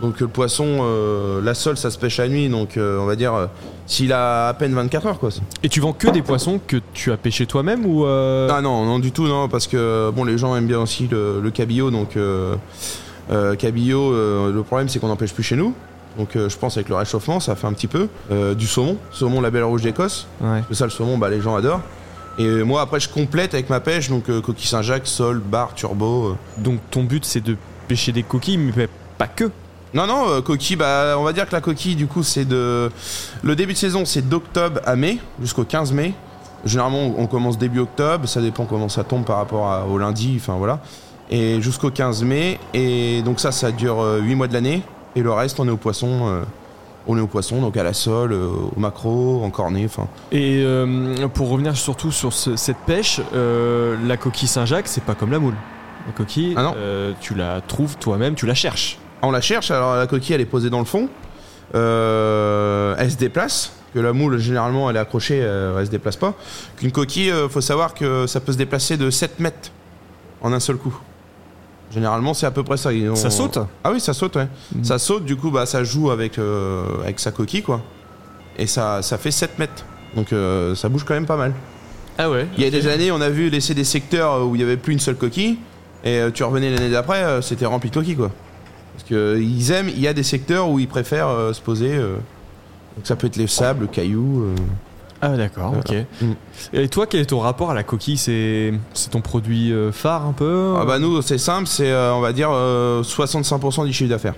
Donc 0.00 0.20
le 0.20 0.28
poisson, 0.28 0.78
euh, 0.80 1.40
la 1.42 1.54
sole, 1.54 1.76
ça 1.76 1.90
se 1.90 1.98
pêche 1.98 2.20
à 2.20 2.28
nuit. 2.28 2.48
Donc 2.48 2.76
euh, 2.76 2.98
on 3.00 3.06
va 3.06 3.16
dire, 3.16 3.34
euh, 3.34 3.46
s'il 3.86 4.12
a 4.12 4.48
à 4.48 4.54
peine 4.54 4.74
24 4.74 5.06
heures, 5.06 5.18
quoi. 5.18 5.30
Et 5.62 5.68
tu 5.68 5.80
vends 5.80 5.92
que 5.92 6.08
des 6.08 6.22
poissons 6.22 6.60
que 6.64 6.76
tu 6.94 7.10
as 7.10 7.16
pêché 7.16 7.46
toi-même 7.46 7.84
ou 7.84 8.04
euh, 8.04 8.48
Ah 8.50 8.60
non, 8.60 8.84
non 8.84 8.98
du 8.98 9.12
tout, 9.12 9.26
non, 9.26 9.48
parce 9.48 9.66
que 9.66 10.10
bon, 10.10 10.24
les 10.24 10.38
gens 10.38 10.54
aiment 10.56 10.66
bien 10.66 10.80
aussi 10.80 11.08
le, 11.10 11.40
le 11.40 11.50
cabillaud, 11.50 11.90
donc 11.90 12.16
cabillaud. 13.58 14.12
le 14.52 14.62
problème, 14.62 14.88
c'est 14.88 14.98
qu'on 14.98 15.08
n'en 15.08 15.16
pêche 15.16 15.32
plus 15.34 15.42
chez 15.42 15.56
nous. 15.56 15.74
Donc 16.16 16.30
je 16.34 16.56
pense 16.56 16.76
avec 16.76 16.88
le 16.88 16.96
réchauffement, 16.96 17.38
ça 17.38 17.54
fait 17.54 17.66
un 17.66 17.72
petit 17.72 17.86
peu 17.86 18.08
du 18.54 18.66
saumon, 18.66 18.96
saumon 19.10 19.40
la 19.40 19.50
belle 19.50 19.64
rouge 19.64 19.82
d'Écosse. 19.82 20.26
Ouais. 20.40 20.48
Parce 20.48 20.66
que 20.68 20.74
ça, 20.74 20.84
le 20.84 20.90
saumon, 20.90 21.18
bah, 21.18 21.28
les 21.28 21.40
gens 21.40 21.56
adorent. 21.56 21.82
Et 22.38 22.62
moi, 22.62 22.82
après, 22.82 23.00
je 23.00 23.08
complète 23.08 23.54
avec 23.54 23.68
ma 23.68 23.80
pêche, 23.80 24.08
donc 24.08 24.26
coquille 24.42 24.68
Saint-Jacques, 24.68 25.06
sol, 25.08 25.38
bar, 25.40 25.74
turbo. 25.74 26.36
Donc 26.56 26.78
ton 26.90 27.02
but 27.02 27.24
c'est 27.24 27.40
de 27.40 27.56
pêcher 27.88 28.12
des 28.12 28.22
coquilles 28.22 28.58
mais 28.58 28.88
pas 29.16 29.26
que. 29.26 29.50
Non, 29.94 30.06
non, 30.06 30.28
euh, 30.28 30.40
coquille, 30.42 30.76
bah, 30.76 31.14
on 31.18 31.24
va 31.24 31.32
dire 31.32 31.46
que 31.48 31.52
la 31.52 31.60
coquille, 31.60 31.94
du 31.96 32.06
coup, 32.06 32.22
c'est 32.22 32.44
de. 32.44 32.90
Le 33.42 33.56
début 33.56 33.72
de 33.72 33.78
saison, 33.78 34.04
c'est 34.04 34.28
d'octobre 34.28 34.80
à 34.84 34.96
mai, 34.96 35.18
jusqu'au 35.40 35.64
15 35.64 35.92
mai. 35.92 36.12
Généralement, 36.64 37.14
on 37.16 37.26
commence 37.26 37.56
début 37.56 37.78
octobre, 37.80 38.26
ça 38.28 38.40
dépend 38.40 38.64
comment 38.64 38.88
ça 38.88 39.04
tombe 39.04 39.24
par 39.24 39.36
rapport 39.36 39.68
à- 39.70 39.86
au 39.86 39.96
lundi, 39.96 40.34
enfin 40.40 40.54
voilà. 40.58 40.80
Et 41.30 41.60
jusqu'au 41.62 41.90
15 41.90 42.22
mai. 42.24 42.58
Et 42.74 43.22
donc, 43.22 43.40
ça, 43.40 43.52
ça 43.52 43.70
dure 43.70 44.02
8 44.20 44.34
mois 44.34 44.48
de 44.48 44.52
l'année. 44.54 44.82
Et 45.16 45.22
le 45.22 45.32
reste, 45.32 45.58
on 45.60 45.66
est 45.68 45.70
au 45.70 45.76
poisson. 45.76 46.08
euh, 46.28 46.42
on 47.10 47.16
est 47.16 47.20
au 47.22 47.26
poisson, 47.26 47.62
donc 47.62 47.74
à 47.78 47.82
la 47.82 47.94
sole, 47.94 48.34
euh, 48.34 48.48
au 48.76 48.78
maquereau, 48.78 49.42
en 49.42 49.48
cornet, 49.48 49.86
enfin. 49.86 50.08
Et 50.30 50.60
euh, 50.62 51.26
pour 51.28 51.48
revenir 51.48 51.74
surtout 51.74 52.12
sur 52.12 52.34
ce- 52.34 52.56
cette 52.56 52.76
pêche, 52.86 53.22
euh, 53.34 53.96
la 54.06 54.18
coquille 54.18 54.46
Saint-Jacques, 54.48 54.88
c'est 54.88 55.02
pas 55.02 55.14
comme 55.14 55.30
la 55.30 55.38
moule. 55.38 55.54
La 56.06 56.12
coquille, 56.12 56.52
Ah 56.58 56.74
euh, 56.76 57.12
tu 57.18 57.34
la 57.34 57.62
trouves 57.62 57.96
toi-même, 57.96 58.34
tu 58.34 58.44
la 58.44 58.52
cherches. 58.54 58.98
On 59.22 59.30
la 59.30 59.40
cherche, 59.40 59.70
alors 59.70 59.96
la 59.96 60.06
coquille 60.06 60.34
elle 60.34 60.40
est 60.40 60.44
posée 60.46 60.70
dans 60.70 60.78
le 60.78 60.84
fond. 60.84 61.08
Euh, 61.74 62.94
elle 62.98 63.10
se 63.10 63.16
déplace. 63.16 63.72
Que 63.94 64.00
la 64.00 64.12
moule 64.12 64.36
généralement 64.38 64.90
elle 64.90 64.96
est 64.96 65.00
accrochée, 65.00 65.40
euh, 65.42 65.78
elle 65.80 65.86
se 65.86 65.90
déplace 65.90 66.16
pas. 66.16 66.34
Qu'une 66.76 66.92
coquille, 66.92 67.30
euh, 67.30 67.48
faut 67.48 67.62
savoir 67.62 67.94
que 67.94 68.26
ça 68.26 68.38
peut 68.38 68.52
se 68.52 68.58
déplacer 68.58 68.98
de 68.98 69.08
7 69.08 69.40
mètres 69.40 69.70
en 70.42 70.52
un 70.52 70.60
seul 70.60 70.76
coup. 70.76 70.94
Généralement 71.90 72.34
c'est 72.34 72.44
à 72.44 72.50
peu 72.50 72.62
près 72.62 72.76
ça. 72.76 72.92
Ils 72.92 73.08
ont- 73.08 73.16
Ça 73.16 73.30
saute? 73.30 73.58
Ah 73.82 73.90
oui 73.90 73.98
ça 73.98 74.12
saute 74.12 74.36
ouais. 74.36 74.46
Mhm. 74.74 74.84
Ça 74.84 74.98
saute 74.98 75.24
du 75.24 75.36
coup 75.36 75.50
bah 75.50 75.64
ça 75.64 75.84
joue 75.84 76.10
avec, 76.10 76.38
euh, 76.38 76.84
avec 77.02 77.18
sa 77.18 77.30
coquille 77.32 77.62
quoi. 77.62 77.80
Et 78.58 78.66
ça, 78.66 79.00
ça 79.02 79.16
fait 79.16 79.30
7 79.30 79.58
mètres. 79.58 79.84
Donc 80.14 80.32
euh, 80.34 80.74
ça 80.74 80.90
bouge 80.90 81.04
quand 81.04 81.14
même 81.14 81.26
pas 81.26 81.36
mal. 81.38 81.54
Ah 82.18 82.28
ouais 82.28 82.46
Il 82.58 82.64
y 82.64 82.66
a 82.66 82.70
des 82.70 82.88
années 82.88 83.10
on 83.10 83.20
a 83.22 83.30
vu 83.30 83.48
laisser 83.48 83.72
des 83.72 83.84
secteurs 83.84 84.46
où 84.46 84.54
il 84.54 84.60
y 84.60 84.64
avait 84.64 84.76
plus 84.76 84.92
une 84.92 85.00
seule 85.00 85.16
coquille. 85.16 85.58
Et 86.04 86.18
euh, 86.18 86.30
tu 86.30 86.44
revenais 86.44 86.70
l'année 86.70 86.90
d'après, 86.90 87.22
euh, 87.24 87.40
c'était 87.40 87.64
rempli 87.66 87.88
de 87.88 87.94
coquilles 87.94 88.16
quoi. 88.16 88.30
Parce 88.98 89.06
qu'ils 89.08 89.70
aiment, 89.70 89.88
il 89.88 90.00
y 90.00 90.08
a 90.08 90.12
des 90.12 90.24
secteurs 90.24 90.68
où 90.68 90.80
ils 90.80 90.88
préfèrent 90.88 91.28
euh, 91.28 91.52
se 91.52 91.60
poser. 91.60 91.94
euh, 91.94 92.16
donc 92.96 93.06
ça 93.06 93.14
peut 93.14 93.28
être 93.28 93.36
les 93.36 93.46
sables, 93.46 93.82
le 93.82 93.86
caillou. 93.86 94.42
euh. 94.42 94.54
Ah 95.20 95.36
d'accord, 95.36 95.74
ok. 95.78 95.94
Mm. 96.20 96.32
Et 96.72 96.88
toi, 96.88 97.06
quel 97.06 97.20
est 97.20 97.26
ton 97.26 97.38
rapport 97.40 97.70
à 97.70 97.74
la 97.74 97.84
coquille? 97.84 98.16
C'est 98.16 98.72
c'est 98.94 99.10
ton 99.10 99.20
produit 99.20 99.72
euh, 99.72 99.92
phare 99.92 100.26
un 100.26 100.32
peu? 100.32 100.74
Ah 100.80 100.84
bah 100.84 100.98
nous 100.98 101.22
c'est 101.22 101.38
simple, 101.38 101.66
c'est 101.68 101.90
euh, 101.90 102.12
on 102.14 102.20
va 102.20 102.32
dire 102.32 102.50
euh, 102.52 103.02
65% 103.02 103.86
du 103.86 103.92
chiffre 103.92 104.10
d'affaires. 104.10 104.34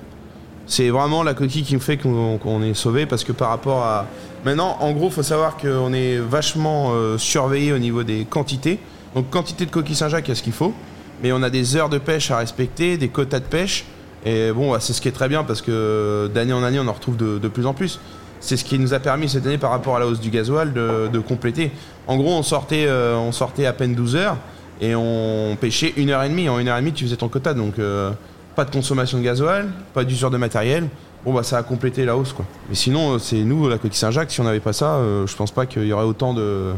C'est 0.66 0.90
vraiment 0.90 1.22
la 1.22 1.34
coquille 1.34 1.62
qui 1.64 1.74
me 1.74 1.80
fait 1.80 1.96
qu'on 1.96 2.38
qu'on 2.38 2.62
est 2.62 2.74
sauvé 2.74 3.04
parce 3.06 3.24
que 3.24 3.32
par 3.32 3.48
rapport 3.48 3.82
à... 3.84 4.06
Maintenant 4.44 4.76
en 4.80 4.92
gros 4.92 5.10
faut 5.10 5.22
savoir 5.22 5.56
qu'on 5.56 5.92
est 5.92 6.18
vachement 6.18 6.90
euh, 6.92 7.18
surveillé 7.18 7.72
au 7.72 7.78
niveau 7.78 8.02
des 8.02 8.24
quantités. 8.24 8.78
Donc 9.14 9.30
quantité 9.30 9.66
de 9.66 9.70
coquilles 9.70 9.96
Saint-Jacques, 9.96 10.28
il 10.28 10.30
y 10.30 10.32
a 10.32 10.34
ce 10.36 10.42
qu'il 10.42 10.52
faut. 10.52 10.72
Mais 11.22 11.32
on 11.32 11.42
a 11.42 11.50
des 11.50 11.76
heures 11.76 11.88
de 11.90 11.98
pêche 11.98 12.30
à 12.30 12.38
respecter, 12.38 12.96
des 12.96 13.08
quotas 13.08 13.40
de 13.40 13.44
pêche. 13.44 13.84
Et 14.24 14.52
bon, 14.52 14.72
bah, 14.72 14.78
c'est 14.80 14.92
ce 14.92 15.00
qui 15.00 15.08
est 15.08 15.12
très 15.12 15.28
bien 15.28 15.44
parce 15.44 15.62
que 15.62 16.30
d'année 16.32 16.52
en 16.52 16.62
année 16.62 16.78
on 16.78 16.86
en 16.88 16.92
retrouve 16.92 17.16
de, 17.16 17.48
plus 17.48 17.66
en 17.66 17.74
plus. 17.74 18.00
C'est 18.40 18.56
ce 18.56 18.64
qui 18.64 18.78
nous 18.78 18.94
a 18.94 18.98
permis 19.00 19.28
cette 19.28 19.46
année 19.46 19.58
par 19.58 19.70
rapport 19.70 19.96
à 19.96 20.00
la 20.00 20.06
hausse 20.06 20.20
du 20.20 20.30
gasoil 20.30 20.72
de, 20.72 21.18
compléter. 21.18 21.70
En 22.06 22.16
gros 22.16 22.32
on 22.32 22.42
sortait, 22.42 22.86
euh, 22.86 23.16
on 23.16 23.32
sortait 23.32 23.66
à 23.66 23.72
peine 23.72 23.94
12 23.94 24.16
heures 24.16 24.36
et 24.80 24.94
on 24.94 25.56
pêchait 25.60 25.92
une 25.96 26.10
heure 26.10 26.22
et 26.22 26.28
demie. 26.28 26.48
En 26.48 26.58
une 26.58 26.68
heure 26.68 26.76
et 26.76 26.80
demie, 26.80 26.92
tu 26.92 27.04
faisais 27.04 27.16
ton 27.16 27.28
quota, 27.28 27.54
donc 27.54 27.78
euh, 27.78 28.10
pas 28.56 28.64
de 28.64 28.70
consommation 28.70 29.18
de 29.18 29.22
gasoil, 29.22 29.68
pas 29.94 30.04
d'usure 30.04 30.30
de 30.30 30.38
matériel. 30.38 30.88
Bon 31.24 31.34
bah 31.34 31.42
ça 31.42 31.58
a 31.58 31.62
complété 31.62 32.06
la 32.06 32.16
hausse 32.16 32.32
quoi. 32.32 32.46
Mais 32.70 32.74
sinon, 32.74 33.14
euh, 33.14 33.18
c'est 33.18 33.42
nous 33.44 33.68
la 33.68 33.76
coquille 33.76 33.98
Saint-Jacques. 33.98 34.30
Si 34.30 34.40
on 34.40 34.44
n'avait 34.44 34.60
pas 34.60 34.72
ça, 34.72 35.00
je 35.26 35.36
pense 35.36 35.50
pas 35.50 35.66
qu'il 35.66 35.84
y 35.84 35.92
aurait 35.92 36.04
autant 36.04 36.34
de 36.34 36.72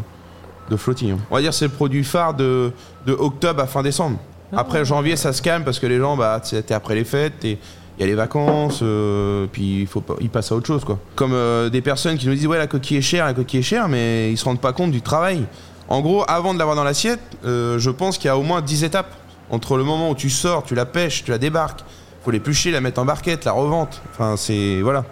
de 0.70 0.76
hein. 0.76 1.18
On 1.30 1.34
va 1.34 1.40
dire 1.40 1.52
c'est 1.52 1.66
le 1.66 1.70
produit 1.70 2.02
phare 2.02 2.34
de 2.34 2.72
octobre 3.06 3.60
à 3.62 3.66
fin 3.66 3.82
décembre. 3.82 4.18
Après 4.54 4.84
janvier, 4.84 5.16
ça 5.16 5.32
se 5.32 5.40
calme 5.42 5.64
parce 5.64 5.78
que 5.78 5.86
les 5.86 5.98
gens, 5.98 6.16
bah 6.16 6.40
c'était 6.42 6.74
après 6.74 6.94
les 6.94 7.04
fêtes 7.04 7.44
et 7.44 7.58
il 7.98 8.00
y 8.00 8.04
a 8.04 8.06
les 8.06 8.14
vacances, 8.14 8.80
euh, 8.82 9.46
puis 9.52 9.80
il 9.82 9.86
faut 9.86 10.00
pas, 10.00 10.14
ils 10.20 10.30
passent 10.30 10.52
à 10.52 10.54
autre 10.56 10.66
chose 10.66 10.84
quoi. 10.84 10.98
Comme 11.14 11.32
euh, 11.34 11.68
des 11.70 11.80
personnes 11.82 12.16
qui 12.18 12.26
nous 12.26 12.34
disent 12.34 12.46
ouais 12.46 12.58
la 12.58 12.66
coquille 12.66 12.96
est 12.98 13.02
chère, 13.02 13.24
la 13.26 13.34
coquille 13.34 13.60
est 13.60 13.62
chère, 13.62 13.88
mais 13.88 14.30
ils 14.30 14.36
se 14.38 14.44
rendent 14.44 14.60
pas 14.60 14.72
compte 14.72 14.90
du 14.90 15.02
travail. 15.02 15.44
En 15.88 16.00
gros, 16.00 16.24
avant 16.28 16.54
de 16.54 16.58
l'avoir 16.58 16.76
dans 16.76 16.84
l'assiette, 16.84 17.20
euh, 17.44 17.78
je 17.78 17.90
pense 17.90 18.16
qu'il 18.18 18.26
y 18.26 18.30
a 18.30 18.36
au 18.36 18.42
moins 18.42 18.60
10 18.62 18.84
étapes 18.84 19.14
entre 19.50 19.76
le 19.76 19.84
moment 19.84 20.10
où 20.10 20.14
tu 20.14 20.30
sors, 20.30 20.62
tu 20.64 20.74
la 20.74 20.86
pêches, 20.86 21.24
tu 21.24 21.30
la 21.30 21.38
débarques, 21.38 21.80
faut 22.24 22.30
l'éplucher, 22.30 22.70
la 22.70 22.80
mettre 22.80 23.00
en 23.00 23.04
barquette, 23.04 23.44
la 23.44 23.52
revente. 23.52 24.00
Enfin 24.12 24.36
c'est 24.36 24.80
voilà. 24.80 25.04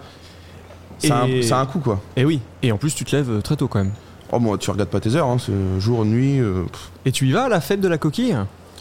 C'est 0.99 1.13
un, 1.13 1.59
un 1.59 1.67
coup 1.67 1.79
quoi. 1.81 2.01
Et 2.17 2.25
oui. 2.27 2.41
Et 2.63 2.73
en 2.73 2.77
plus, 2.77 2.95
tu 2.95 3.05
te 3.07 3.17
lèves 3.17 3.31
euh, 3.31 3.41
très 3.41 3.57
tôt 3.57 3.69
quand 3.69 3.79
même. 3.79 3.93
Oh 4.33 4.39
moi 4.39 4.57
tu 4.59 4.71
regardes 4.71 4.91
pas 4.91 5.01
tes 5.01 5.17
heures, 5.17 5.27
hein, 5.27 5.39
c'est 5.39 5.53
jour, 5.81 6.05
nuit. 6.05 6.39
euh. 6.41 6.65
Et 7.05 7.11
tu 7.13 7.27
y 7.27 7.33
vas 7.33 7.45
à 7.45 7.49
la 7.49 7.61
fête 7.61 7.81
de 7.81 7.89
la 7.89 7.99
coquille? 7.99 8.37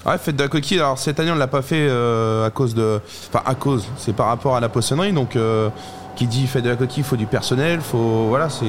Ouais, 0.05 0.17
fête 0.17 0.35
de 0.35 0.43
la 0.43 0.47
coquille. 0.49 0.79
Alors 0.79 0.97
cette 0.97 1.19
année, 1.19 1.31
on 1.31 1.35
l'a 1.35 1.47
pas 1.47 1.61
fait 1.61 1.87
euh, 1.89 2.45
à 2.45 2.49
cause 2.49 2.73
de. 2.73 3.01
Enfin, 3.29 3.43
à 3.45 3.55
cause. 3.55 3.85
C'est 3.97 4.13
par 4.15 4.27
rapport 4.27 4.55
à 4.55 4.59
la 4.59 4.69
poissonnerie. 4.69 5.11
Donc, 5.11 5.35
euh, 5.35 5.69
qui 6.15 6.25
dit 6.27 6.47
fête 6.47 6.63
de 6.63 6.69
la 6.69 6.75
coquille, 6.75 7.03
il 7.03 7.07
faut 7.07 7.17
du 7.17 7.25
personnel. 7.25 7.81
Faut. 7.81 8.25
Voilà, 8.29 8.49
c'est. 8.49 8.65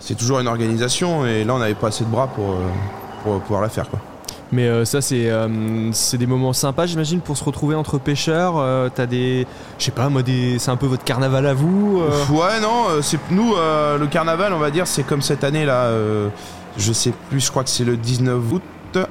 C'est 0.00 0.14
toujours 0.16 0.38
une 0.38 0.46
organisation. 0.46 1.26
Et 1.26 1.44
là, 1.44 1.54
on 1.54 1.58
n'avait 1.58 1.74
pas 1.74 1.88
assez 1.88 2.04
de 2.04 2.10
bras 2.10 2.28
pour, 2.28 2.50
euh, 2.52 2.56
pour 3.24 3.40
pouvoir 3.40 3.62
la 3.62 3.68
faire, 3.68 3.88
quoi. 3.88 3.98
Mais 4.52 4.66
euh, 4.66 4.84
ça, 4.86 5.02
c'est 5.02 5.28
euh, 5.28 5.90
des 6.14 6.26
moments 6.26 6.54
sympas, 6.54 6.86
j'imagine, 6.86 7.20
pour 7.20 7.36
se 7.36 7.44
retrouver 7.44 7.74
entre 7.74 7.98
pêcheurs. 7.98 8.54
Euh, 8.56 8.88
T'as 8.94 9.06
des. 9.06 9.46
Je 9.78 9.84
sais 9.86 9.90
pas, 9.90 10.08
moi, 10.08 10.22
des... 10.22 10.58
c'est 10.58 10.70
un 10.70 10.76
peu 10.76 10.86
votre 10.86 11.04
carnaval 11.04 11.46
à 11.46 11.52
vous. 11.54 12.00
Ouais, 12.30 12.60
non, 12.62 12.84
c'est 13.02 13.18
nous, 13.30 13.54
le 13.54 14.06
carnaval, 14.06 14.52
on 14.52 14.58
va 14.58 14.70
dire, 14.70 14.86
c'est 14.86 15.02
comme 15.02 15.20
cette 15.22 15.42
année, 15.44 15.64
là. 15.66 15.84
euh, 15.86 16.28
je 16.78 16.92
sais 16.92 17.12
plus, 17.28 17.40
je 17.40 17.50
crois 17.50 17.64
que 17.64 17.70
c'est 17.70 17.84
le 17.84 17.96
19 17.96 18.38
août. 18.52 18.62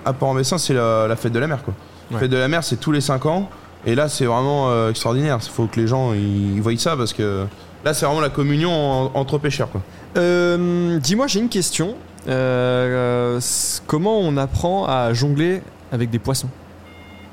À 0.06 0.14
Port-en-Bessin, 0.14 0.58
c'est 0.58 0.74
la, 0.74 1.08
la 1.08 1.16
fête 1.16 1.32
de 1.34 1.40
la 1.40 1.48
mer, 1.48 1.64
quoi. 1.64 1.74
La 2.12 2.20
fête 2.20 2.32
de 2.32 2.38
la 2.38 2.48
mer, 2.48 2.64
c'est 2.64 2.78
tous 2.78 2.92
les 2.92 3.02
5 3.02 3.26
ans. 3.26 3.50
Et 3.86 3.96
là, 3.96 4.10
c'est 4.10 4.26
vraiment 4.26 4.70
euh, 4.70 4.90
extraordinaire. 4.90 5.38
Il 5.42 5.50
faut 5.50 5.66
que 5.68 5.80
les 5.80 5.88
gens 5.88 6.14
ils, 6.14 6.60
voient 6.62 6.76
ça 6.78 6.96
parce 6.98 7.14
que 7.14 7.46
là, 7.86 7.94
c'est 7.94 8.06
vraiment 8.06 8.22
la 8.22 8.30
communion 8.30 8.72
en- 8.72 9.12
entre 9.14 9.38
pêcheurs, 9.38 9.70
quoi. 9.70 9.82
Euh, 10.18 11.00
Dis-moi, 11.00 11.28
j'ai 11.28 11.40
une 11.40 11.50
question. 11.50 11.96
Euh, 12.28 13.38
euh, 13.38 13.40
comment 13.86 14.18
on 14.20 14.36
apprend 14.38 14.86
à 14.86 15.14
jongler 15.14 15.62
avec 15.92 16.10
des 16.10 16.20
poissons? 16.20 16.50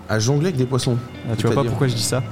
À 0.09 0.19
jongler 0.19 0.49
avec 0.49 0.57
des 0.57 0.67
poissons. 0.67 0.97
Ah, 1.29 1.35
Tu 1.37 1.47
vois 1.47 1.55
pas 1.57 1.65
pourquoi 1.65 1.89
je 1.89 1.95
dis 1.95 2.03
ça? 2.03 2.23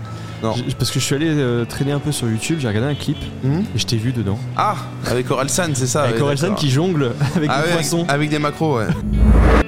Non. 0.42 0.54
Je- 0.54 0.74
Parce 0.74 0.90
que 0.90 0.98
je 0.98 1.04
suis 1.04 1.14
allé 1.14 1.28
euh, 1.28 1.64
traîner 1.64 1.92
un 1.92 1.98
peu 2.00 2.10
sur 2.12 2.28
YouTube, 2.28 2.58
j'ai 2.60 2.68
regardé 2.68 2.88
un 2.90 2.94
clip 2.94 3.16
Mhm. 3.44 3.64
et 3.74 3.78
je 3.78 3.86
t'ai 3.86 3.96
vu 3.96 4.12
dedans. 4.12 4.38
Ah, 4.56 4.74
avec 5.08 5.30
Orelsan, 5.30 5.70
c'est 5.74 5.86
ça. 5.86 6.02
avec 6.02 6.16
ouais, 6.16 6.22
Orelsan 6.22 6.42
d'accord. 6.48 6.58
qui 6.58 6.70
jongle 6.70 7.12
avec 7.36 7.48
Ah 7.52 7.62
des 7.62 7.68
ouais, 7.68 7.74
poissons. 7.74 7.98
avec, 8.00 8.10
avec 8.10 8.30
des 8.30 8.38
macros, 8.40 8.78
ouais. 8.78 8.86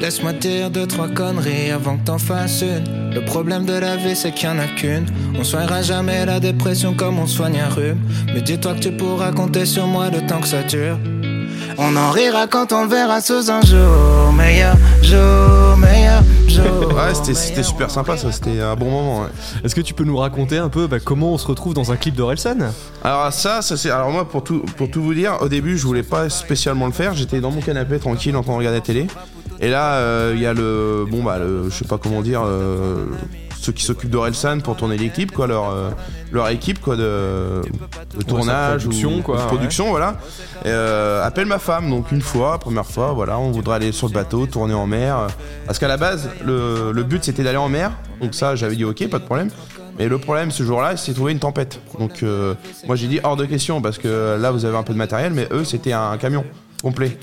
Laisse-moi 0.01 0.33
dire 0.33 0.71
deux, 0.71 0.87
trois 0.87 1.09
conneries 1.09 1.71
avant 1.71 1.97
que 1.97 2.05
t'en 2.07 2.19
fasses 2.19 2.63
une. 2.63 3.13
Le 3.15 3.25
problème 3.25 3.65
de 3.65 3.75
la 3.75 3.95
vie, 3.97 4.17
c'est 4.17 4.33
qu'il 4.33 4.49
y 4.49 4.53
en 4.53 4.59
a 4.59 4.67
qu'une. 4.67 5.07
On 5.39 5.45
soignera 5.45 5.83
jamais 5.83 6.27
la 6.27 6.41
dépression 6.41 6.95
comme 6.95 7.21
on 7.21 7.27
soigne 7.29 7.61
un 7.61 7.73
rhume. 7.73 7.99
Mais 8.35 8.41
dis-toi 8.43 8.75
que 8.75 8.81
tu 8.81 8.91
pourras 8.91 9.31
compter 9.31 9.65
sur 9.67 9.87
moi 9.87 10.11
le 10.11 10.27
temps 10.27 10.41
que 10.41 10.49
ça 10.49 10.63
dure. 10.65 10.99
On 11.79 11.95
en 11.97 12.11
rira 12.11 12.47
quand 12.49 12.73
on 12.73 12.83
le 12.83 12.89
verra 12.89 13.21
sous 13.21 13.51
un 13.51 13.61
jour 13.63 14.33
meilleur, 14.37 14.77
jour 15.03 15.77
meilleur, 15.77 16.23
jour. 16.23 16.24
Ouais, 16.95 17.15
c'était 17.15 17.35
c'était 17.35 17.63
super 17.63 17.91
sympa, 17.91 18.17
ça. 18.17 18.31
C'était 18.33 18.61
un 18.61 18.77
bon 18.77 18.91
moment, 18.91 19.23
ouais. 19.23 19.29
Est-ce 19.65 19.75
que 19.75 19.81
tu 19.81 19.95
peux 19.95 20.05
nous 20.05 20.17
raconter 20.17 20.59
un 20.59 20.69
peu 20.69 20.87
bah, 20.87 21.01
comment 21.01 21.33
on 21.33 21.39
se 21.39 21.47
retrouve 21.47 21.75
dans 21.75 21.93
un 21.93 21.97
clip 21.97 22.15
d'Orelsan? 22.15 22.73
Alors 23.03 23.33
ça, 23.33 23.63
ça 23.63 23.77
c'est. 23.77 23.91
Alors 23.91 24.11
moi, 24.11 24.29
pour 24.29 24.45
tout, 24.45 24.61
pour 24.77 24.91
tout 24.91 25.03
vous 25.03 25.15
dire, 25.15 25.39
au 25.41 25.49
début, 25.49 25.77
je 25.77 25.85
voulais 25.87 26.03
pas 26.03 26.29
spécialement 26.29 26.87
le 26.87 26.93
faire. 26.93 27.15
J'étais 27.15 27.41
dans 27.41 27.51
mon 27.51 27.61
canapé 27.61 27.99
tranquille 27.99 28.37
en 28.37 28.43
train 28.43 28.53
de 28.53 28.59
regarder 28.59 28.79
la 28.79 28.85
télé. 28.85 29.07
Et 29.61 29.71
là, 29.71 29.95
euh, 29.95 30.33
il 30.35 30.43
y 30.43 30.47
a 30.47 30.53
le, 30.53 31.07
bon 31.11 31.23
bah, 31.23 31.39
le, 31.39 31.71
je 31.71 31.75
sais 31.75 31.85
pas 31.85 31.99
comment 31.99 32.23
dire, 32.23 32.43
euh, 32.45 33.07
ceux 33.65 33.73
qui 33.73 33.83
s'occupent 33.83 34.11
d'Orelsan 34.11 34.61
pour 34.61 34.77
tourner 34.77 34.99
les 34.99 35.09
clips, 35.09 35.33
quoi, 35.33 35.47
leur, 35.47 35.71
euh, 35.71 35.91
leur 36.33 36.49
équipe, 36.49 36.81
quoi, 36.81 36.97
de, 36.97 37.63
de 38.17 38.23
tournage 38.23 38.83
production, 38.83 39.17
ou 39.19 39.23
quoi, 39.23 39.37
de 39.37 39.41
ouais. 39.41 39.47
production, 39.47 39.91
voilà. 39.91 40.17
Et, 40.65 40.69
euh, 40.69 41.25
appelle 41.25 41.47
ma 41.47 41.59
femme, 41.59 41.89
donc 41.89 42.13
une 42.13 42.21
fois, 42.21 42.59
première 42.59 42.87
fois, 42.87 43.13
voilà, 43.13 43.39
on 43.39 43.51
voudrait 43.51 43.77
aller 43.77 43.93
sur 43.93 44.09
le 44.09 44.13
bateau, 44.13 44.47
tourner 44.47 44.75
en 44.75 44.87
mer, 44.87 45.29
parce 45.67 45.79
qu'à 45.79 45.89
la 45.89 45.97
base, 45.97 46.29
le, 46.45 46.93
le 46.93 47.03
but 47.03 47.25
c'était 47.25 47.43
d'aller 47.43 47.57
en 47.57 47.69
mer. 47.69 47.93
Donc 48.21 48.35
ça, 48.35 48.55
j'avais 48.55 48.77
dit 48.77 48.85
ok, 48.85 49.09
pas 49.09 49.19
de 49.19 49.25
problème. 49.25 49.51
Mais 49.99 50.09
le 50.09 50.19
problème 50.19 50.51
ce 50.51 50.63
jour-là, 50.63 50.97
c'est 50.97 51.15
trouver 51.15 51.33
une 51.33 51.39
tempête. 51.39 51.81
Donc 51.99 52.23
euh, 52.23 52.55
moi 52.87 52.97
j'ai 52.97 53.07
dit 53.07 53.21
hors 53.23 53.37
de 53.37 53.45
question 53.45 53.81
parce 53.81 53.99
que 53.99 54.37
là 54.41 54.51
vous 54.51 54.65
avez 54.65 54.77
un 54.77 54.83
peu 54.83 54.93
de 54.93 54.99
matériel, 54.99 55.33
mais 55.33 55.47
eux 55.53 55.65
c'était 55.65 55.93
un 55.93 56.17
camion 56.19 56.45
complet. 56.83 57.17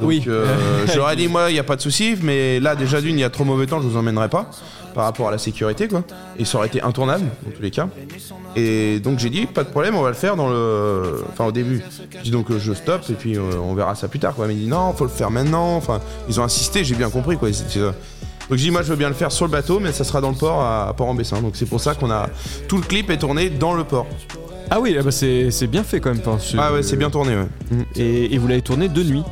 Donc, 0.00 0.08
Oui. 0.08 0.22
euh, 0.26 0.46
j'aurais 0.94 1.16
dit 1.16 1.28
moi 1.28 1.50
il 1.50 1.56
y 1.56 1.58
a 1.58 1.64
pas 1.64 1.76
de 1.76 1.80
souci, 1.80 2.16
mais 2.22 2.60
là 2.60 2.74
déjà 2.76 3.00
d'une 3.00 3.16
il 3.18 3.20
y 3.20 3.24
a 3.24 3.30
trop 3.30 3.44
mauvais 3.44 3.66
temps, 3.66 3.80
je 3.80 3.86
vous 3.88 3.96
emmènerai 3.96 4.28
pas 4.28 4.50
par 4.94 5.04
rapport 5.04 5.26
à 5.28 5.30
la 5.32 5.38
sécurité 5.38 5.88
quoi. 5.88 6.04
Et 6.38 6.44
ça 6.44 6.58
aurait 6.58 6.68
été 6.68 6.80
intournable 6.80 7.24
dans 7.44 7.50
tous 7.50 7.62
les 7.62 7.70
cas. 7.70 7.88
Et 8.56 9.00
donc 9.00 9.18
j'ai 9.18 9.30
dit 9.30 9.46
pas 9.46 9.64
de 9.64 9.68
problème, 9.68 9.96
on 9.96 10.02
va 10.02 10.08
le 10.10 10.14
faire 10.14 10.36
dans 10.36 10.48
le, 10.48 11.22
enfin 11.32 11.46
au 11.46 11.52
début. 11.52 11.82
Je 12.18 12.22
dis 12.22 12.30
donc 12.30 12.50
euh, 12.50 12.58
je 12.58 12.72
stoppe 12.72 13.02
et 13.10 13.14
puis 13.14 13.36
euh, 13.36 13.42
on 13.62 13.74
verra 13.74 13.94
ça 13.94 14.08
plus 14.08 14.20
tard 14.20 14.34
quoi. 14.34 14.46
Mais 14.46 14.54
il 14.54 14.60
dit 14.60 14.68
non, 14.68 14.92
faut 14.92 15.04
le 15.04 15.10
faire 15.10 15.30
maintenant. 15.30 15.74
Enfin 15.76 16.00
ils 16.28 16.40
ont 16.40 16.44
insisté, 16.44 16.84
j'ai 16.84 16.94
bien 16.94 17.10
compris 17.10 17.36
quoi. 17.36 17.48
Euh, 17.76 17.90
donc 18.48 18.58
j'ai 18.58 18.64
dit 18.66 18.70
moi 18.70 18.82
je 18.82 18.88
veux 18.90 18.96
bien 18.96 19.08
le 19.08 19.14
faire 19.14 19.32
sur 19.32 19.46
le 19.46 19.50
bateau, 19.50 19.80
mais 19.80 19.90
ça 19.90 20.04
sera 20.04 20.20
dans 20.20 20.30
le 20.30 20.36
port 20.36 20.60
à, 20.62 20.88
à 20.88 20.92
Port-en-Bessin. 20.92 21.40
Donc 21.42 21.56
c'est 21.56 21.66
pour 21.66 21.80
ça 21.80 21.94
qu'on 21.94 22.10
a 22.10 22.28
tout 22.68 22.76
le 22.76 22.82
clip 22.84 23.10
est 23.10 23.18
tourné 23.18 23.50
dans 23.50 23.74
le 23.74 23.82
port. 23.84 24.06
Ah 24.70 24.80
oui, 24.80 24.96
ah 24.98 25.02
bah 25.02 25.10
c'est 25.10 25.50
c'est 25.50 25.66
bien 25.66 25.82
fait 25.82 26.00
quand 26.00 26.10
même. 26.10 26.20
enfin, 26.24 26.38
Ah 26.58 26.72
ouais, 26.72 26.82
c'est 26.82 26.96
bien 26.96 27.10
tourné. 27.10 27.36
Ouais. 27.36 27.46
Et, 27.96 28.34
et 28.34 28.38
vous 28.38 28.48
l'avez 28.48 28.62
tourné 28.62 28.88
de 28.88 29.02
nuit. 29.02 29.22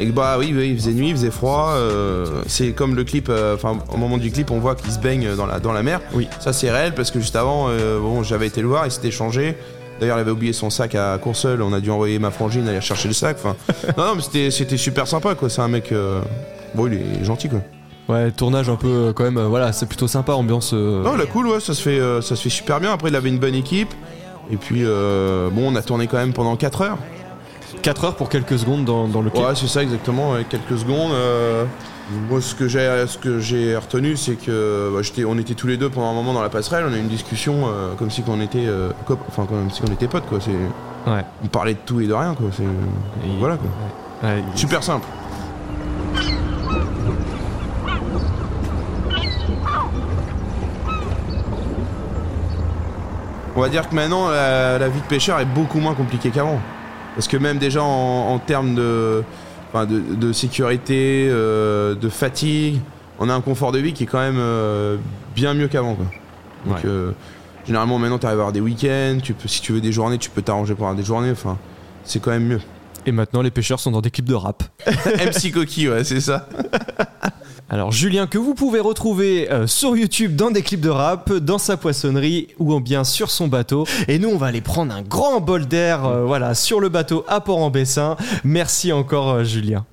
Et 0.00 0.06
que, 0.06 0.12
bah 0.12 0.36
oui, 0.38 0.52
oui, 0.56 0.70
il 0.70 0.76
faisait 0.76 0.92
nuit, 0.92 1.08
il 1.08 1.14
faisait 1.16 1.30
froid. 1.30 1.70
euh, 1.74 2.42
c'est 2.46 2.70
comme 2.72 2.94
le 2.94 3.04
clip. 3.04 3.28
euh, 3.28 3.54
Enfin, 3.56 3.78
au 3.92 3.96
moment 3.96 4.16
du 4.16 4.30
clip, 4.30 4.50
on 4.50 4.58
voit 4.60 4.74
qu'il 4.76 4.92
se 4.92 4.98
baigne 4.98 5.34
dans 5.36 5.46
la 5.46 5.58
dans 5.60 5.72
la 5.72 5.82
mer. 5.82 6.00
Oui. 6.14 6.28
Ça 6.40 6.52
c'est 6.52 6.70
réel 6.70 6.94
parce 6.94 7.10
que 7.10 7.20
juste 7.20 7.36
avant, 7.36 7.66
euh, 7.68 7.98
bon, 8.00 8.22
j'avais 8.22 8.46
été 8.46 8.60
le 8.62 8.68
voir, 8.68 8.86
il 8.86 8.90
s'était 8.92 9.10
changé. 9.10 9.56
D'ailleurs, 10.00 10.18
il 10.18 10.20
avait 10.20 10.30
oublié 10.30 10.52
son 10.52 10.70
sac 10.70 10.94
à 10.94 11.18
Courseul. 11.18 11.60
On 11.62 11.72
a 11.72 11.80
dû 11.80 11.90
envoyer 11.90 12.20
ma 12.20 12.30
frangine 12.30 12.68
aller 12.68 12.80
chercher 12.80 13.08
le 13.08 13.14
sac. 13.14 13.36
Enfin, 13.42 13.56
non, 13.98 14.04
non, 14.06 14.14
mais 14.16 14.22
c'était 14.22 14.50
c'était 14.52 14.76
super 14.76 15.06
sympa 15.08 15.34
quoi. 15.34 15.50
C'est 15.50 15.60
un 15.62 15.68
mec. 15.68 15.90
euh, 15.92 16.20
Bon, 16.74 16.86
il 16.86 16.94
est 16.94 17.24
gentil 17.24 17.48
quoi. 17.48 17.60
Ouais, 18.08 18.30
tournage 18.30 18.68
un 18.70 18.76
peu 18.76 18.88
euh, 18.88 19.12
quand 19.12 19.24
même, 19.24 19.36
euh, 19.36 19.48
voilà, 19.48 19.72
c'est 19.72 19.84
plutôt 19.86 20.06
sympa, 20.08 20.32
ambiance. 20.32 20.70
euh, 20.72 21.02
Non, 21.02 21.14
la 21.16 21.26
cool, 21.26 21.46
ouais, 21.48 21.60
ça 21.60 21.74
se 21.74 21.82
fait, 21.82 21.98
euh, 21.98 22.22
ça 22.22 22.36
se 22.36 22.42
fait 22.42 22.48
super 22.50 22.78
bien. 22.80 22.92
Après, 22.92 23.10
il 23.10 23.16
avait 23.16 23.28
une 23.28 23.38
bonne 23.38 23.54
équipe. 23.54 23.92
Et 24.50 24.56
puis, 24.56 24.82
euh, 24.84 25.50
bon, 25.50 25.72
on 25.72 25.76
a 25.76 25.82
tourné 25.82 26.06
quand 26.06 26.16
même 26.18 26.32
pendant 26.32 26.56
4 26.56 26.82
heures. 26.82 26.98
4 27.82 28.04
heures 28.04 28.16
pour 28.16 28.28
quelques 28.28 28.58
secondes 28.58 28.84
dans, 28.84 29.06
dans 29.08 29.20
le 29.20 29.30
clip. 29.30 29.44
Ouais, 29.44 29.54
c'est 29.54 29.66
ça 29.66 29.82
exactement, 29.82 30.32
ouais, 30.32 30.44
quelques 30.48 30.78
secondes. 30.78 31.12
euh, 31.12 31.64
moi, 32.30 32.40
ce 32.40 32.54
que 32.54 32.66
j'ai, 32.66 33.04
ce 33.06 33.18
que 33.18 33.38
j'ai 33.38 33.76
retenu, 33.76 34.16
c'est 34.16 34.36
que 34.36 34.90
bah, 34.94 35.02
j'étais, 35.02 35.24
on 35.26 35.36
était 35.36 35.52
tous 35.54 35.66
les 35.66 35.76
deux 35.76 35.90
pendant 35.90 36.08
un 36.08 36.14
moment 36.14 36.32
dans 36.32 36.40
la 36.42 36.48
passerelle. 36.48 36.86
On 36.88 36.92
a 36.94 36.96
eu 36.96 37.00
une 37.00 37.08
discussion 37.08 37.64
euh, 37.66 37.92
comme 37.98 38.10
si 38.10 38.22
qu'on 38.22 38.40
était, 38.40 38.66
euh, 38.66 38.90
cop- 39.06 39.20
enfin 39.28 39.44
comme 39.44 39.70
si 39.70 39.82
on 39.86 39.92
était 39.92 40.08
potes, 40.08 40.26
quoi. 40.26 40.38
C'est, 40.40 40.50
Ouais. 41.10 41.24
on 41.44 41.46
parlait 41.48 41.74
de 41.74 41.78
tout 41.84 42.00
et 42.00 42.06
de 42.06 42.12
rien, 42.14 42.34
quoi. 42.34 42.46
C'est, 42.56 42.64
voilà, 43.38 43.56
quoi. 43.58 44.28
Ouais, 44.30 44.42
Super 44.54 44.82
simple. 44.82 45.06
On 53.58 53.60
va 53.60 53.68
dire 53.70 53.88
que 53.88 53.94
maintenant, 53.96 54.30
la, 54.30 54.78
la 54.78 54.88
vie 54.88 55.00
de 55.00 55.06
pêcheur 55.06 55.40
est 55.40 55.44
beaucoup 55.44 55.80
moins 55.80 55.94
compliquée 55.94 56.30
qu'avant. 56.30 56.60
Parce 57.16 57.26
que 57.26 57.36
même 57.36 57.58
déjà 57.58 57.82
en, 57.82 58.28
en 58.32 58.38
termes 58.38 58.76
de, 58.76 59.24
enfin, 59.72 59.84
de, 59.84 59.98
de 59.98 60.32
sécurité, 60.32 61.26
euh, 61.28 61.96
de 61.96 62.08
fatigue, 62.08 62.80
on 63.18 63.28
a 63.28 63.34
un 63.34 63.40
confort 63.40 63.72
de 63.72 63.80
vie 63.80 63.92
qui 63.92 64.04
est 64.04 64.06
quand 64.06 64.20
même 64.20 64.38
euh, 64.38 64.96
bien 65.34 65.54
mieux 65.54 65.66
qu'avant. 65.66 65.96
Donc, 66.66 66.76
Ouais. 66.76 66.82
euh, 66.84 67.10
généralement, 67.66 67.98
maintenant, 67.98 68.18
tu 68.18 68.26
arrives 68.26 68.38
à 68.38 68.42
avoir 68.42 68.52
des 68.52 68.60
week-ends. 68.60 69.18
Tu 69.20 69.34
peux, 69.34 69.48
si 69.48 69.60
tu 69.60 69.72
veux 69.72 69.80
des 69.80 69.90
journées, 69.90 70.18
tu 70.18 70.30
peux 70.30 70.42
t'arranger 70.42 70.74
pour 70.76 70.84
avoir 70.86 70.96
des 70.96 71.04
journées. 71.04 71.32
Enfin, 71.32 71.58
c'est 72.04 72.20
quand 72.22 72.30
même 72.30 72.46
mieux. 72.46 72.60
Et 73.08 73.12
maintenant, 73.12 73.40
les 73.40 73.50
pêcheurs 73.50 73.80
sont 73.80 73.90
dans 73.90 74.02
des 74.02 74.10
clips 74.10 74.28
de 74.28 74.34
rap. 74.34 74.62
MC 74.86 75.50
Coquille, 75.50 75.88
ouais, 75.88 76.04
c'est 76.04 76.20
ça. 76.20 76.46
Alors, 77.70 77.90
Julien, 77.90 78.26
que 78.26 78.36
vous 78.36 78.52
pouvez 78.54 78.80
retrouver 78.80 79.50
euh, 79.50 79.66
sur 79.66 79.96
YouTube 79.96 80.36
dans 80.36 80.50
des 80.50 80.60
clips 80.60 80.82
de 80.82 80.90
rap, 80.90 81.32
dans 81.32 81.56
sa 81.56 81.78
poissonnerie 81.78 82.48
ou 82.58 82.78
bien 82.80 83.04
sur 83.04 83.30
son 83.30 83.48
bateau. 83.48 83.86
Et 84.08 84.18
nous, 84.18 84.28
on 84.28 84.36
va 84.36 84.48
aller 84.48 84.60
prendre 84.60 84.94
un 84.94 85.00
grand 85.00 85.40
bol 85.40 85.64
d'air, 85.64 86.04
euh, 86.04 86.24
voilà, 86.26 86.54
sur 86.54 86.80
le 86.80 86.90
bateau 86.90 87.24
à 87.28 87.40
Port-en-Bessin. 87.40 88.18
Merci 88.44 88.92
encore, 88.92 89.30
euh, 89.30 89.44
Julien. 89.44 89.86